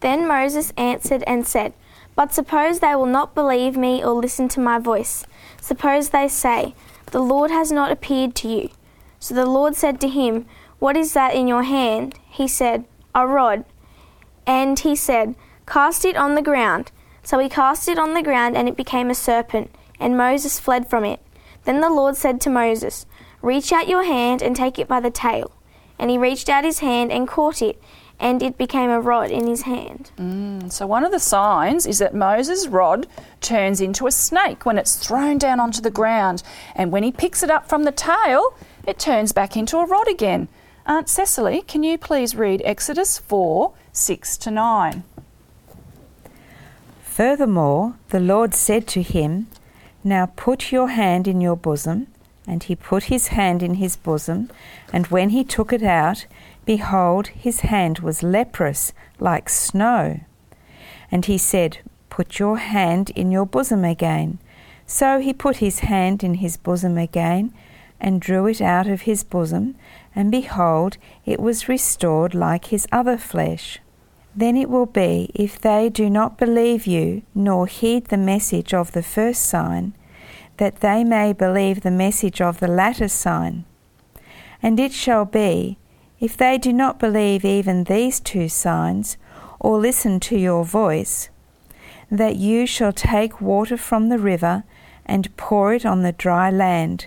Then 0.00 0.28
Moses 0.28 0.72
answered 0.76 1.24
and 1.26 1.46
said, 1.46 1.72
But 2.14 2.32
suppose 2.32 2.78
they 2.78 2.94
will 2.94 3.06
not 3.06 3.34
believe 3.34 3.76
me 3.76 4.04
or 4.04 4.12
listen 4.12 4.48
to 4.50 4.60
my 4.60 4.78
voice. 4.78 5.26
Suppose 5.60 6.10
they 6.10 6.28
say, 6.28 6.74
The 7.06 7.20
Lord 7.20 7.50
has 7.50 7.72
not 7.72 7.90
appeared 7.90 8.34
to 8.36 8.48
you. 8.48 8.70
So 9.18 9.34
the 9.34 9.46
Lord 9.46 9.74
said 9.74 10.00
to 10.02 10.08
him, 10.08 10.46
What 10.84 10.98
is 10.98 11.14
that 11.14 11.34
in 11.34 11.48
your 11.48 11.62
hand? 11.62 12.18
He 12.28 12.46
said, 12.46 12.84
A 13.14 13.26
rod. 13.26 13.64
And 14.46 14.78
he 14.78 14.94
said, 14.94 15.34
Cast 15.66 16.04
it 16.04 16.14
on 16.14 16.34
the 16.34 16.42
ground. 16.42 16.92
So 17.22 17.38
he 17.38 17.48
cast 17.48 17.88
it 17.88 17.98
on 17.98 18.12
the 18.12 18.22
ground, 18.22 18.54
and 18.54 18.68
it 18.68 18.76
became 18.76 19.08
a 19.08 19.14
serpent, 19.14 19.74
and 19.98 20.14
Moses 20.14 20.60
fled 20.60 20.90
from 20.90 21.06
it. 21.06 21.20
Then 21.64 21.80
the 21.80 21.88
Lord 21.88 22.16
said 22.16 22.38
to 22.42 22.50
Moses, 22.50 23.06
Reach 23.40 23.72
out 23.72 23.88
your 23.88 24.04
hand 24.04 24.42
and 24.42 24.54
take 24.54 24.78
it 24.78 24.86
by 24.86 25.00
the 25.00 25.10
tail. 25.10 25.52
And 25.98 26.10
he 26.10 26.18
reached 26.18 26.50
out 26.50 26.64
his 26.64 26.80
hand 26.80 27.10
and 27.10 27.26
caught 27.26 27.62
it, 27.62 27.82
and 28.20 28.42
it 28.42 28.58
became 28.58 28.90
a 28.90 29.00
rod 29.00 29.30
in 29.30 29.46
his 29.46 29.62
hand. 29.62 30.10
Mm, 30.18 30.70
so, 30.70 30.86
one 30.86 31.02
of 31.02 31.12
the 31.12 31.18
signs 31.18 31.86
is 31.86 31.98
that 32.00 32.14
Moses' 32.14 32.68
rod 32.68 33.06
turns 33.40 33.80
into 33.80 34.06
a 34.06 34.12
snake 34.12 34.66
when 34.66 34.76
it's 34.76 34.96
thrown 34.96 35.38
down 35.38 35.60
onto 35.60 35.80
the 35.80 35.90
ground, 35.90 36.42
and 36.74 36.92
when 36.92 37.04
he 37.04 37.10
picks 37.10 37.42
it 37.42 37.48
up 37.48 37.70
from 37.70 37.84
the 37.84 37.90
tail, 37.90 38.54
it 38.86 38.98
turns 38.98 39.32
back 39.32 39.56
into 39.56 39.78
a 39.78 39.86
rod 39.86 40.08
again. 40.08 40.46
Aunt 40.86 41.08
Cecily, 41.08 41.62
can 41.62 41.82
you 41.82 41.96
please 41.96 42.36
read 42.36 42.60
Exodus 42.62 43.16
4 43.16 43.72
6 43.92 44.36
to 44.36 44.50
9? 44.50 45.02
Furthermore, 47.02 47.94
the 48.10 48.20
Lord 48.20 48.52
said 48.52 48.86
to 48.88 49.00
him, 49.00 49.46
Now 50.02 50.26
put 50.36 50.72
your 50.72 50.88
hand 50.88 51.26
in 51.26 51.40
your 51.40 51.56
bosom. 51.56 52.08
And 52.46 52.62
he 52.64 52.76
put 52.76 53.04
his 53.04 53.28
hand 53.28 53.62
in 53.62 53.74
his 53.74 53.96
bosom, 53.96 54.50
and 54.92 55.06
when 55.06 55.30
he 55.30 55.44
took 55.44 55.72
it 55.72 55.82
out, 55.82 56.26
behold, 56.66 57.28
his 57.28 57.60
hand 57.60 58.00
was 58.00 58.22
leprous 58.22 58.92
like 59.18 59.48
snow. 59.48 60.20
And 61.10 61.24
he 61.24 61.38
said, 61.38 61.78
Put 62.10 62.38
your 62.38 62.58
hand 62.58 63.08
in 63.16 63.32
your 63.32 63.46
bosom 63.46 63.82
again. 63.82 64.38
So 64.86 65.20
he 65.20 65.32
put 65.32 65.56
his 65.56 65.78
hand 65.78 66.22
in 66.22 66.34
his 66.34 66.58
bosom 66.58 66.98
again, 66.98 67.54
and 67.98 68.20
drew 68.20 68.46
it 68.46 68.60
out 68.60 68.86
of 68.86 69.02
his 69.02 69.24
bosom, 69.24 69.76
and 70.14 70.30
behold, 70.30 70.96
it 71.24 71.40
was 71.40 71.68
restored 71.68 72.34
like 72.34 72.66
his 72.66 72.86
other 72.92 73.18
flesh. 73.18 73.80
Then 74.36 74.56
it 74.56 74.68
will 74.68 74.86
be, 74.86 75.30
if 75.34 75.60
they 75.60 75.88
do 75.88 76.10
not 76.10 76.38
believe 76.38 76.86
you, 76.86 77.22
nor 77.34 77.66
heed 77.66 78.06
the 78.06 78.16
message 78.16 78.74
of 78.74 78.92
the 78.92 79.02
first 79.02 79.42
sign, 79.42 79.94
that 80.56 80.80
they 80.80 81.04
may 81.04 81.32
believe 81.32 81.80
the 81.80 81.90
message 81.90 82.40
of 82.40 82.60
the 82.60 82.68
latter 82.68 83.08
sign. 83.08 83.64
And 84.62 84.80
it 84.80 84.92
shall 84.92 85.24
be, 85.24 85.78
if 86.20 86.36
they 86.36 86.58
do 86.58 86.72
not 86.72 86.98
believe 86.98 87.44
even 87.44 87.84
these 87.84 88.18
two 88.20 88.48
signs, 88.48 89.16
or 89.60 89.78
listen 89.78 90.20
to 90.20 90.38
your 90.38 90.64
voice, 90.64 91.28
that 92.10 92.36
you 92.36 92.66
shall 92.66 92.92
take 92.92 93.40
water 93.40 93.76
from 93.76 94.08
the 94.08 94.18
river 94.18 94.64
and 95.06 95.36
pour 95.36 95.74
it 95.74 95.84
on 95.86 96.02
the 96.02 96.12
dry 96.12 96.50
land. 96.50 97.06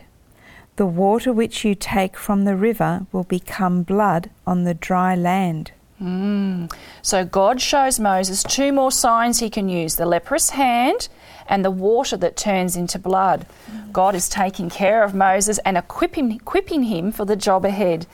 The 0.78 0.86
water 0.86 1.34
which 1.34 1.66
you 1.66 1.74
take 1.74 2.16
from 2.16 2.46
the 2.46 2.56
river 2.56 3.08
will 3.12 3.24
become 3.24 3.82
blood 3.82 4.30
on 4.46 4.64
the 4.64 4.76
dry 4.76 5.16
land. 5.16 5.72
Mm. 6.00 6.72
So 7.02 7.26
God 7.26 7.60
shows 7.60 8.00
Moses 8.00 8.44
two 8.44 8.72
more 8.72 8.92
signs 8.92 9.40
he 9.40 9.50
can 9.50 9.70
use 9.70 9.96
the 9.96 10.06
leprous 10.06 10.52
hand 10.52 11.10
and 11.50 11.66
the 11.66 11.72
water 11.72 12.16
that 12.18 12.38
turns 12.38 12.76
into 12.76 13.00
blood. 13.00 13.48
God 13.92 14.14
is 14.14 14.30
taking 14.30 14.70
care 14.70 15.04
of 15.04 15.16
Moses 15.16 15.58
and 15.66 15.78
equipping, 15.78 16.32
equipping 16.32 16.84
him 16.84 17.12
for 17.12 17.26
the 17.26 17.36
job 17.36 17.66
ahead. 17.66 18.06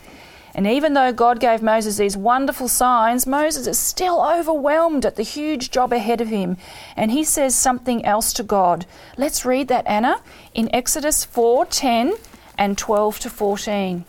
And 0.55 0.65
even 0.65 0.93
though 0.93 1.11
God 1.11 1.41
gave 1.41 1.61
Moses 1.61 1.97
these 1.97 2.15
wonderful 2.15 2.69
signs, 2.69 3.27
Moses 3.27 3.67
is 3.67 3.79
still 3.79 4.21
overwhelmed 4.21 5.05
at 5.05 5.17
the 5.17 5.23
huge 5.23 5.69
job 5.69 5.91
ahead 5.91 6.21
of 6.21 6.29
him. 6.29 6.55
And 6.95 7.11
he 7.11 7.25
says 7.25 7.55
something 7.55 8.05
else 8.05 8.31
to 8.33 8.43
God. 8.43 8.85
Let's 9.17 9.43
read 9.43 9.67
that, 9.67 9.85
Anna, 9.85 10.21
in 10.53 10.73
Exodus 10.73 11.25
4 11.25 11.65
10 11.65 12.13
and 12.57 12.77
12 12.77 13.19
to 13.19 13.29
14. 13.29 14.05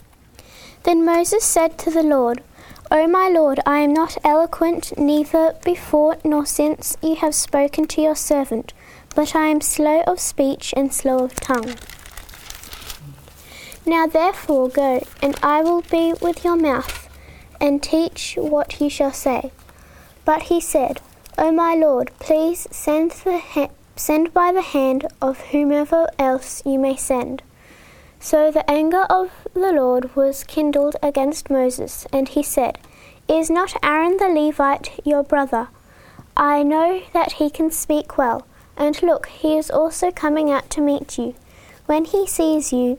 Then 0.84 1.04
Moses 1.04 1.44
said 1.44 1.78
to 1.78 1.90
the 1.90 2.02
Lord, 2.02 2.42
O 2.90 3.08
my 3.08 3.28
Lord, 3.28 3.60
I 3.66 3.78
am 3.78 3.92
not 3.94 4.18
eloquent 4.22 4.96
neither 4.98 5.56
before 5.64 6.18
nor 6.22 6.44
since 6.44 6.96
you 7.02 7.16
have 7.16 7.34
spoken 7.34 7.86
to 7.86 8.02
your 8.02 8.14
servant, 8.14 8.74
but 9.14 9.34
I 9.34 9.46
am 9.46 9.60
slow 9.60 10.02
of 10.02 10.20
speech 10.20 10.74
and 10.76 10.92
slow 10.92 11.24
of 11.24 11.34
tongue. 11.34 11.74
Now 13.86 14.06
therefore 14.06 14.68
go, 14.68 15.02
and 15.22 15.38
I 15.42 15.62
will 15.62 15.82
be 15.82 16.14
with 16.20 16.44
your 16.44 16.56
mouth, 16.56 17.08
and 17.60 17.82
teach 17.82 18.36
what 18.38 18.80
you 18.80 18.88
shall 18.90 19.12
say. 19.12 19.50
But 20.24 20.44
he 20.44 20.60
said, 20.60 21.00
O 21.36 21.50
my 21.50 21.74
Lord, 21.74 22.10
please 22.18 22.68
send, 22.70 23.10
the 23.10 23.38
ha- 23.38 23.70
send 23.96 24.32
by 24.32 24.52
the 24.52 24.62
hand 24.62 25.06
of 25.20 25.40
whomever 25.50 26.08
else 26.18 26.62
you 26.64 26.78
may 26.78 26.96
send. 26.96 27.42
So 28.24 28.50
the 28.50 28.68
anger 28.70 29.02
of 29.10 29.32
the 29.52 29.70
Lord 29.70 30.16
was 30.16 30.44
kindled 30.44 30.96
against 31.02 31.50
Moses, 31.50 32.06
and 32.10 32.26
he 32.26 32.42
said, 32.42 32.78
Is 33.28 33.50
not 33.50 33.76
Aaron 33.82 34.16
the 34.16 34.30
Levite 34.30 34.98
your 35.04 35.22
brother? 35.22 35.68
I 36.34 36.62
know 36.62 37.02
that 37.12 37.32
he 37.32 37.50
can 37.50 37.70
speak 37.70 38.16
well, 38.16 38.46
and 38.78 39.02
look, 39.02 39.26
he 39.26 39.58
is 39.58 39.70
also 39.70 40.10
coming 40.10 40.50
out 40.50 40.70
to 40.70 40.80
meet 40.80 41.18
you. 41.18 41.34
When 41.84 42.06
he 42.06 42.26
sees 42.26 42.72
you, 42.72 42.98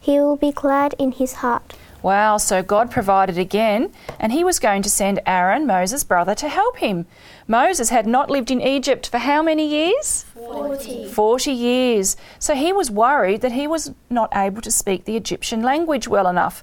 he 0.00 0.18
will 0.18 0.36
be 0.36 0.50
glad 0.50 0.96
in 0.98 1.12
his 1.12 1.34
heart. 1.34 1.74
Wow, 2.06 2.36
so 2.36 2.62
God 2.62 2.88
provided 2.88 3.36
again, 3.36 3.92
and 4.20 4.30
he 4.30 4.44
was 4.44 4.60
going 4.60 4.82
to 4.82 4.88
send 4.88 5.18
Aaron, 5.26 5.66
Moses' 5.66 6.04
brother, 6.04 6.36
to 6.36 6.48
help 6.48 6.76
him. 6.76 7.06
Moses 7.48 7.90
had 7.90 8.06
not 8.06 8.30
lived 8.30 8.48
in 8.48 8.60
Egypt 8.60 9.08
for 9.08 9.18
how 9.18 9.42
many 9.42 9.66
years? 9.66 10.24
40. 10.34 11.08
40 11.08 11.50
years. 11.50 12.16
So 12.38 12.54
he 12.54 12.72
was 12.72 12.92
worried 12.92 13.40
that 13.40 13.50
he 13.50 13.66
was 13.66 13.92
not 14.08 14.30
able 14.36 14.62
to 14.62 14.70
speak 14.70 15.04
the 15.04 15.16
Egyptian 15.16 15.62
language 15.62 16.06
well 16.06 16.28
enough. 16.28 16.62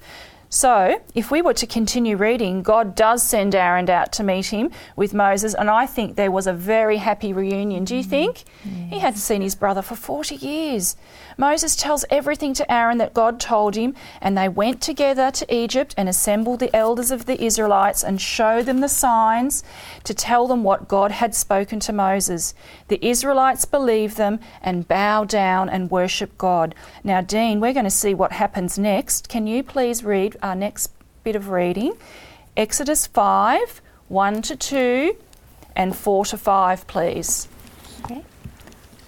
So, 0.53 1.01
if 1.15 1.31
we 1.31 1.41
were 1.41 1.55
to 1.55 1.65
continue 1.65 2.15
reading, 2.15 2.61
God 2.61 2.93
does 2.93 3.23
send 3.23 3.55
Aaron 3.55 3.89
out 3.89 4.11
to 4.13 4.23
meet 4.23 4.45
him 4.45 4.69
with 4.95 5.11
Moses, 5.11 5.55
and 5.55 5.67
I 5.67 5.87
think 5.87 6.15
there 6.15 6.29
was 6.29 6.45
a 6.45 6.53
very 6.53 6.97
happy 6.97 7.33
reunion. 7.33 7.85
Do 7.85 7.95
you 7.95 8.01
mm-hmm. 8.01 8.09
think? 8.11 8.43
He 8.91 8.99
hadn't 8.99 9.17
seen 9.17 9.41
his 9.41 9.55
brother 9.55 9.81
for 9.81 9.95
40 9.95 10.35
years. 10.35 10.95
Moses 11.39 11.75
tells 11.75 12.05
everything 12.11 12.53
to 12.53 12.71
Aaron 12.71 12.99
that 12.99 13.15
God 13.15 13.39
told 13.39 13.73
him, 13.73 13.95
and 14.21 14.37
they 14.37 14.47
went 14.47 14.79
together 14.79 15.31
to 15.31 15.51
Egypt 15.51 15.95
and 15.97 16.07
assembled 16.07 16.59
the 16.59 16.75
elders 16.75 17.09
of 17.09 17.25
the 17.25 17.43
Israelites 17.43 18.03
and 18.03 18.21
showed 18.21 18.67
them 18.67 18.81
the 18.81 18.89
signs 18.89 19.63
to 20.03 20.13
tell 20.13 20.47
them 20.47 20.63
what 20.63 20.87
God 20.87 21.09
had 21.09 21.33
spoken 21.33 21.79
to 21.79 21.93
Moses. 21.93 22.53
The 22.89 23.03
Israelites 23.03 23.65
believed 23.65 24.17
them 24.17 24.39
and 24.61 24.87
bowed 24.87 25.29
down 25.29 25.67
and 25.67 25.89
worshipped 25.89 26.37
God. 26.37 26.75
Now, 27.03 27.21
Dean, 27.21 27.59
we're 27.59 27.73
going 27.73 27.85
to 27.85 27.89
see 27.89 28.13
what 28.13 28.33
happens 28.33 28.77
next. 28.77 29.29
Can 29.29 29.47
you 29.47 29.63
please 29.63 30.03
read 30.03 30.37
our 30.43 30.55
next 30.55 30.91
bit 31.23 31.35
of 31.35 31.49
reading? 31.49 31.93
Exodus 32.55 33.07
5 33.07 33.81
1 34.09 34.41
to 34.43 34.55
2 34.55 35.17
and 35.75 35.95
4 35.95 36.25
to 36.25 36.37
5, 36.37 36.87
please. 36.87 37.47
Okay. 38.03 38.23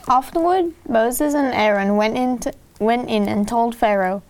Afterward, 0.08 0.74
Moses 0.88 1.36
and 1.36 1.54
Aaron 1.54 1.96
went 1.96 2.18
in, 2.18 2.40
to, 2.40 2.54
went 2.80 3.10
in 3.10 3.28
and 3.28 3.48
told 3.48 3.76
Pharaoh, 3.76 4.24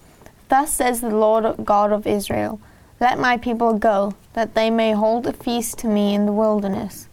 Thus 0.50 0.74
says 0.74 1.02
the 1.02 1.16
Lord 1.16 1.64
God 1.64 1.92
of 1.92 2.06
Israel, 2.06 2.60
Let 3.00 3.20
my 3.20 3.38
people 3.38 3.78
go, 3.78 4.16
that 4.34 4.56
they 4.56 4.70
may 4.70 4.92
hold 4.92 5.28
a 5.28 5.34
feast 5.34 5.80
to 5.80 5.88
me 5.88 6.14
in 6.14 6.26
the 6.26 6.34
wilderness. 6.34 7.08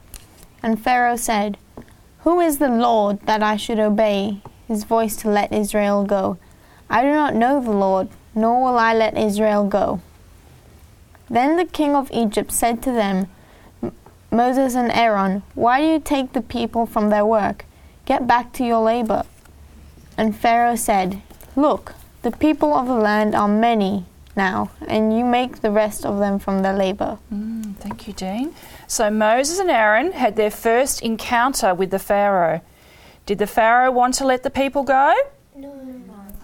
And 0.63 0.83
Pharaoh 0.83 1.17
said, 1.17 1.57
Who 2.21 2.41
is 2.41 2.59
the 2.59 2.69
Lord 2.69 3.21
that 3.27 3.43
I 3.43 3.57
should 3.57 3.79
obey 3.79 4.43
his 4.67 4.85
voice 4.85 5.17
to 5.17 5.29
let 5.29 5.53
Israel 5.53 6.05
go? 6.05 6.39
I 6.89 7.03
do 7.03 7.13
not 7.13 7.35
know 7.35 7.61
the 7.61 7.71
Lord, 7.71 8.09
nor 8.35 8.63
will 8.63 8.79
I 8.79 8.95
let 8.95 9.17
Israel 9.17 9.67
go. 9.67 10.01
Then 11.29 11.57
the 11.57 11.65
king 11.65 11.95
of 11.95 12.11
Egypt 12.13 12.53
said 12.53 12.83
to 12.83 12.93
them, 12.93 13.29
Moses 14.31 14.75
and 14.75 14.91
Aaron, 14.93 15.43
why 15.55 15.81
do 15.81 15.87
you 15.87 16.01
take 16.01 16.33
the 16.33 16.41
people 16.41 16.87
from 16.87 17.11
their 17.11 17.27
work? 17.27 17.65
Get 18.05 18.27
back 18.27 18.53
to 18.55 18.65
your 18.65 18.83
labor. 18.83 19.25
And 20.17 20.37
Pharaoh 20.37 20.77
said, 20.77 21.23
Look, 21.57 21.95
the 22.23 22.31
people 22.31 22.75
of 22.75 22.87
the 22.87 22.95
land 22.95 23.35
are 23.35 23.49
many 23.49 24.07
now, 24.35 24.71
and 24.87 25.17
you 25.17 25.25
make 25.25 25.61
the 25.61 25.71
rest 25.71 26.07
of 26.07 26.19
them 26.19 26.39
from 26.39 26.63
their 26.63 26.73
labor. 26.73 27.19
Mm, 27.33 27.77
thank 27.77 28.07
you, 28.07 28.15
Dean. 28.15 28.55
So 28.87 29.11
Moses 29.11 29.59
and 29.59 29.71
Aaron 29.71 30.13
had 30.13 30.37
their 30.37 30.51
first 30.51 31.03
encounter 31.03 31.75
with 31.75 31.91
the 31.91 31.99
Pharaoh. 31.99 32.61
Did 33.27 33.39
the 33.39 33.47
Pharaoh 33.47 33.91
want 33.91 34.15
to 34.15 34.25
let 34.25 34.43
the 34.43 34.51
people 34.51 34.83
go? 34.83 35.15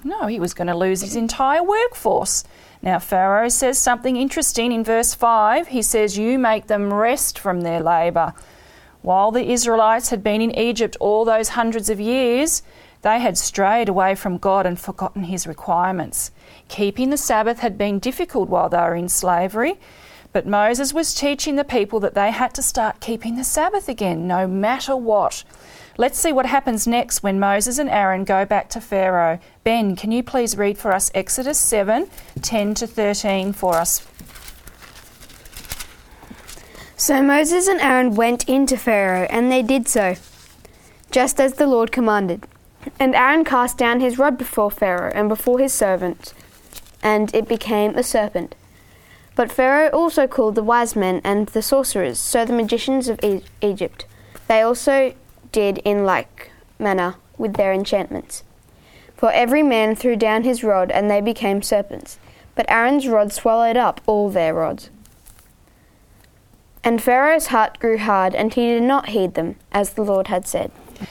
No. 0.05 0.27
He 0.27 0.41
was 0.41 0.55
going 0.55 0.69
to 0.69 0.77
lose 0.77 1.01
his 1.01 1.17
entire 1.17 1.63
workforce. 1.63 2.45
Now, 2.83 2.99
Pharaoh 2.99 3.49
says 3.49 3.79
something 3.79 4.17
interesting 4.17 4.73
in 4.73 4.85
verse 4.85 5.15
5. 5.15 5.69
He 5.69 5.83
says, 5.83 6.17
You 6.17 6.39
make 6.39 6.67
them 6.67 6.93
rest 6.93 7.39
from 7.39 7.63
their 7.63 7.81
labour. 7.81 8.35
While 9.03 9.31
the 9.31 9.51
Israelites 9.51 10.11
had 10.11 10.23
been 10.23 10.41
in 10.41 10.57
Egypt 10.57 10.97
all 11.01 11.25
those 11.25 11.51
hundreds 11.51 11.89
of 11.89 12.01
years, 12.01 12.63
they 13.03 13.21
had 13.21 13.39
strayed 13.39 13.89
away 13.89 14.15
from 14.15 14.39
God 14.39 14.67
and 14.67 14.79
forgotten 14.79 15.25
his 15.25 15.47
requirements. 15.47 16.31
Keeping 16.69 17.11
the 17.11 17.17
Sabbath 17.17 17.61
had 17.61 17.79
been 17.79 18.01
difficult 18.01 18.49
while 18.49 18.69
they 18.69 18.79
were 18.79 18.97
in 18.97 19.09
slavery, 19.09 19.79
but 20.33 20.47
Moses 20.47 20.93
was 20.93 21.15
teaching 21.15 21.57
the 21.57 21.65
people 21.65 22.01
that 22.01 22.15
they 22.15 22.31
had 22.31 22.55
to 22.55 22.63
start 22.63 23.01
keeping 23.01 23.37
the 23.37 23.45
Sabbath 23.45 23.89
again, 23.89 24.27
no 24.27 24.47
matter 24.47 24.97
what. 24.97 25.45
Let's 26.01 26.17
see 26.17 26.31
what 26.31 26.47
happens 26.47 26.87
next 26.87 27.25
when 27.25 27.41
Moses 27.41 27.77
and 27.77 27.91
Aaron 27.91 28.23
go 28.23 28.45
back 28.45 28.71
to 28.71 28.81
Pharaoh. 28.81 29.41
Ben, 29.65 29.97
can 29.97 30.13
you 30.13 30.23
please 30.23 30.57
read 30.57 30.79
for 30.79 30.93
us 30.93 31.11
Exodus 31.13 31.59
7 31.59 32.09
10 32.41 32.75
to 32.75 32.87
13 32.87 33.53
for 33.53 33.75
us? 33.75 34.07
So 36.97 37.21
Moses 37.21 37.67
and 37.67 37.81
Aaron 37.81 38.15
went 38.15 38.49
in 38.49 38.65
to 38.67 38.77
Pharaoh, 38.77 39.27
and 39.29 39.51
they 39.51 39.61
did 39.61 39.89
so, 39.89 40.15
just 41.11 41.41
as 41.41 41.55
the 41.55 41.67
Lord 41.67 41.91
commanded. 41.91 42.47
And 43.01 43.17
Aaron 43.17 43.45
cast 43.45 43.77
down 43.77 43.99
his 43.99 44.19
rod 44.19 44.39
before 44.39 44.71
Pharaoh 44.71 45.11
and 45.13 45.29
before 45.29 45.59
his 45.59 45.73
servants, 45.73 46.33
and 47.03 47.35
it 47.35 47.49
became 47.49 47.97
a 47.97 48.05
serpent. 48.05 48.55
But 49.35 49.51
Pharaoh 49.51 49.89
also 49.89 50.29
called 50.29 50.55
the 50.55 50.63
wise 50.63 50.95
men 50.95 51.21
and 51.25 51.49
the 51.49 51.63
sorcerers, 51.63 52.21
so 52.21 52.45
the 52.45 52.53
magicians 52.53 53.09
of 53.09 53.19
e- 53.25 53.43
Egypt. 53.61 54.05
They 54.47 54.63
also 54.63 55.15
did 55.53 55.79
in 55.79 56.05
like 56.05 56.51
manner 56.79 57.17
with 57.37 57.55
their 57.55 57.73
enchantments. 57.73 58.43
For 59.17 59.33
every 59.33 59.63
man 59.63 59.97
threw 59.97 60.17
down 60.17 60.45
his 60.45 60.63
rod, 60.63 60.91
and 60.91 61.11
they 61.11 61.21
became 61.21 61.63
serpents. 61.63 62.19
But 62.55 62.67
Aaron's 62.69 63.09
rod 63.09 63.33
swallowed 63.33 63.77
up 63.77 64.01
all 64.07 64.31
their 64.31 64.55
rods. 64.55 64.91
And 66.85 67.03
Pharaoh's 67.03 67.49
heart 67.49 67.79
grew 67.81 67.99
hard, 67.99 68.35
and 68.35 68.55
he 68.55 68.67
did 68.67 68.85
not 68.85 69.09
heed 69.11 69.35
them, 69.35 69.57
as 69.73 69.95
the 69.95 70.03
Lord 70.05 70.29
had 70.29 70.47
said. 70.47 70.71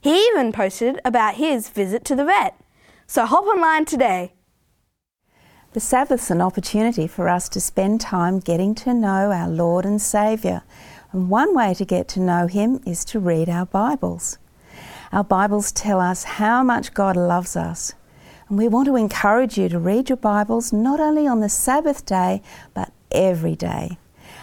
He 0.00 0.26
even 0.26 0.50
posted 0.50 1.00
about 1.04 1.36
his 1.36 1.68
visit 1.68 2.04
to 2.06 2.16
the 2.16 2.24
vet. 2.24 2.60
So 3.06 3.26
hop 3.26 3.44
online 3.44 3.84
today. 3.84 4.32
The 5.72 5.78
Sabbath's 5.78 6.32
an 6.32 6.40
opportunity 6.40 7.06
for 7.06 7.28
us 7.28 7.48
to 7.50 7.60
spend 7.60 8.00
time 8.00 8.40
getting 8.40 8.74
to 8.74 8.92
know 8.92 9.30
our 9.30 9.48
Lord 9.48 9.84
and 9.84 10.02
Saviour. 10.02 10.64
And 11.12 11.30
one 11.30 11.54
way 11.54 11.74
to 11.74 11.84
get 11.84 12.08
to 12.08 12.20
know 12.20 12.48
Him 12.48 12.80
is 12.84 13.04
to 13.04 13.20
read 13.20 13.48
our 13.48 13.66
Bibles. 13.66 14.38
Our 15.12 15.22
Bibles 15.22 15.70
tell 15.70 16.00
us 16.00 16.24
how 16.24 16.64
much 16.64 16.92
God 16.92 17.16
loves 17.16 17.54
us. 17.54 17.94
And 18.48 18.58
we 18.58 18.68
want 18.68 18.86
to 18.86 18.96
encourage 18.96 19.56
you 19.56 19.68
to 19.70 19.78
read 19.78 20.10
your 20.10 20.16
Bibles 20.18 20.72
not 20.72 21.00
only 21.00 21.26
on 21.26 21.40
the 21.40 21.48
Sabbath 21.48 22.04
day, 22.04 22.42
but 22.74 22.92
every 23.10 23.56
day. 23.56 23.98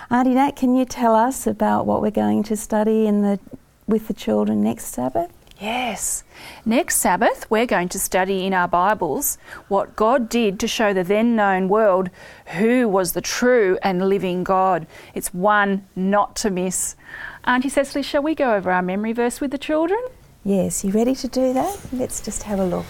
Auntie 0.09 0.33
Nat, 0.33 0.55
can 0.55 0.75
you 0.75 0.85
tell 0.85 1.15
us 1.15 1.45
about 1.45 1.85
what 1.85 2.01
we're 2.01 2.11
going 2.11 2.43
to 2.43 2.57
study 2.57 3.05
in 3.05 3.21
the, 3.21 3.39
with 3.87 4.07
the 4.07 4.13
children 4.13 4.63
next 4.63 4.85
Sabbath? 4.85 5.31
Yes. 5.59 6.23
Next 6.65 6.97
Sabbath, 6.97 7.49
we're 7.51 7.67
going 7.67 7.87
to 7.89 7.99
study 7.99 8.47
in 8.47 8.53
our 8.53 8.67
Bibles 8.67 9.37
what 9.67 9.95
God 9.95 10.27
did 10.27 10.59
to 10.61 10.67
show 10.67 10.91
the 10.91 11.03
then 11.03 11.35
known 11.35 11.69
world 11.69 12.09
who 12.57 12.89
was 12.89 13.13
the 13.13 13.21
true 13.21 13.77
and 13.83 14.09
living 14.09 14.43
God. 14.43 14.87
It's 15.13 15.31
one 15.31 15.87
not 15.95 16.35
to 16.37 16.49
miss. 16.49 16.95
Auntie 17.43 17.69
Cecily, 17.69 18.01
shall 18.01 18.23
we 18.23 18.33
go 18.33 18.55
over 18.55 18.71
our 18.71 18.81
memory 18.81 19.13
verse 19.13 19.39
with 19.39 19.51
the 19.51 19.59
children? 19.59 20.03
Yes, 20.43 20.83
you 20.83 20.89
ready 20.91 21.13
to 21.13 21.27
do 21.27 21.53
that? 21.53 21.79
Let's 21.93 22.21
just 22.21 22.41
have 22.43 22.59
a 22.59 22.65
look. 22.65 22.87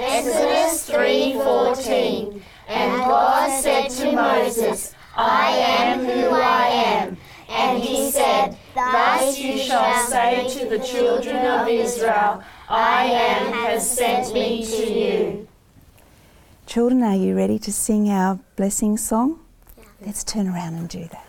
Exodus 0.00 0.88
3:14 0.88 2.42
And 2.68 3.02
God 3.02 3.62
said 3.62 3.88
to 3.90 4.12
Moses, 4.12 4.94
I 5.16 5.50
am 5.56 6.04
who 6.04 6.30
I 6.30 6.66
am. 6.68 7.16
And 7.48 7.82
he 7.82 8.10
said, 8.10 8.56
Thus 8.74 9.38
you 9.38 9.58
shall 9.58 10.06
say 10.06 10.48
to 10.58 10.68
the 10.68 10.78
children 10.78 11.36
of 11.36 11.68
Israel, 11.68 12.42
I 12.68 13.04
am 13.04 13.52
has 13.52 13.90
sent 13.90 14.32
me 14.32 14.64
to 14.64 14.90
you. 14.90 15.48
Children, 16.66 17.02
are 17.02 17.16
you 17.16 17.36
ready 17.36 17.58
to 17.58 17.72
sing 17.72 18.08
our 18.08 18.38
blessing 18.56 18.96
song? 18.96 19.40
Let's 20.00 20.24
turn 20.24 20.48
around 20.48 20.74
and 20.74 20.88
do 20.88 21.04
that. 21.04 21.26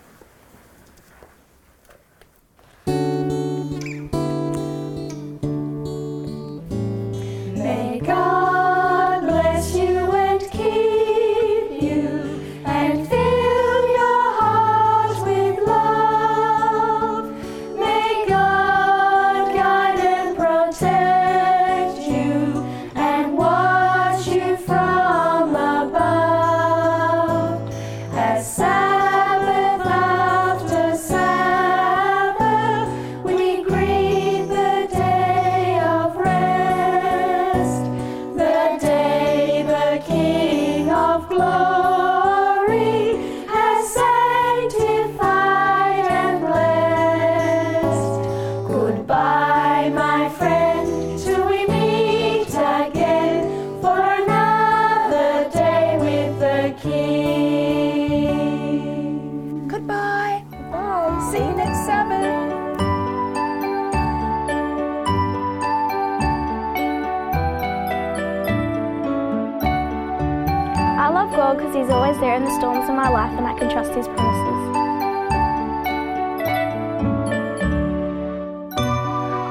Trust 73.94 74.08
His 74.08 74.08
promises. 74.08 74.76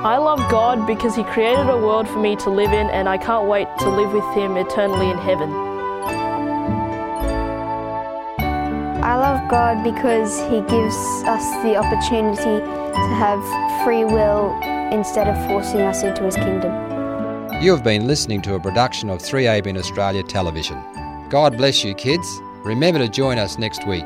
I 0.06 0.18
love 0.18 0.40
God 0.52 0.86
because 0.86 1.16
He 1.16 1.24
created 1.24 1.70
a 1.70 1.78
world 1.78 2.08
for 2.08 2.20
me 2.20 2.36
to 2.38 2.50
live 2.50 2.72
in, 2.72 2.88
and 2.90 3.08
I 3.08 3.18
can't 3.18 3.48
wait 3.48 3.68
to 3.80 3.90
live 3.90 4.12
with 4.12 4.26
Him 4.36 4.58
eternally 4.58 5.10
in 5.10 5.18
heaven. 5.18 5.50
I 9.04 9.16
love 9.16 9.50
God 9.50 9.84
because 9.84 10.40
He 10.50 10.62
gives 10.62 10.96
us 11.26 11.64
the 11.64 11.76
opportunity 11.76 12.60
to 12.66 13.16
have 13.16 13.42
free 13.86 14.06
will 14.06 14.58
instead 14.92 15.28
of 15.28 15.48
forcing 15.48 15.82
us 15.82 16.04
into 16.04 16.24
His 16.24 16.36
kingdom. 16.36 16.72
You 17.62 17.72
have 17.72 17.84
been 17.84 18.08
listening 18.08 18.42
to 18.44 18.56
a 18.56 18.60
production 18.60 19.10
of 19.10 19.20
3ABN 19.20 19.78
Australia 19.78 20.24
Television. 20.24 20.82
God 21.30 21.58
bless 21.58 21.84
you, 21.84 21.94
kids. 21.94 22.42
Remember 22.64 23.00
to 23.00 23.10
join 23.10 23.38
us 23.38 23.58
next 23.58 23.88
week. 23.88 24.06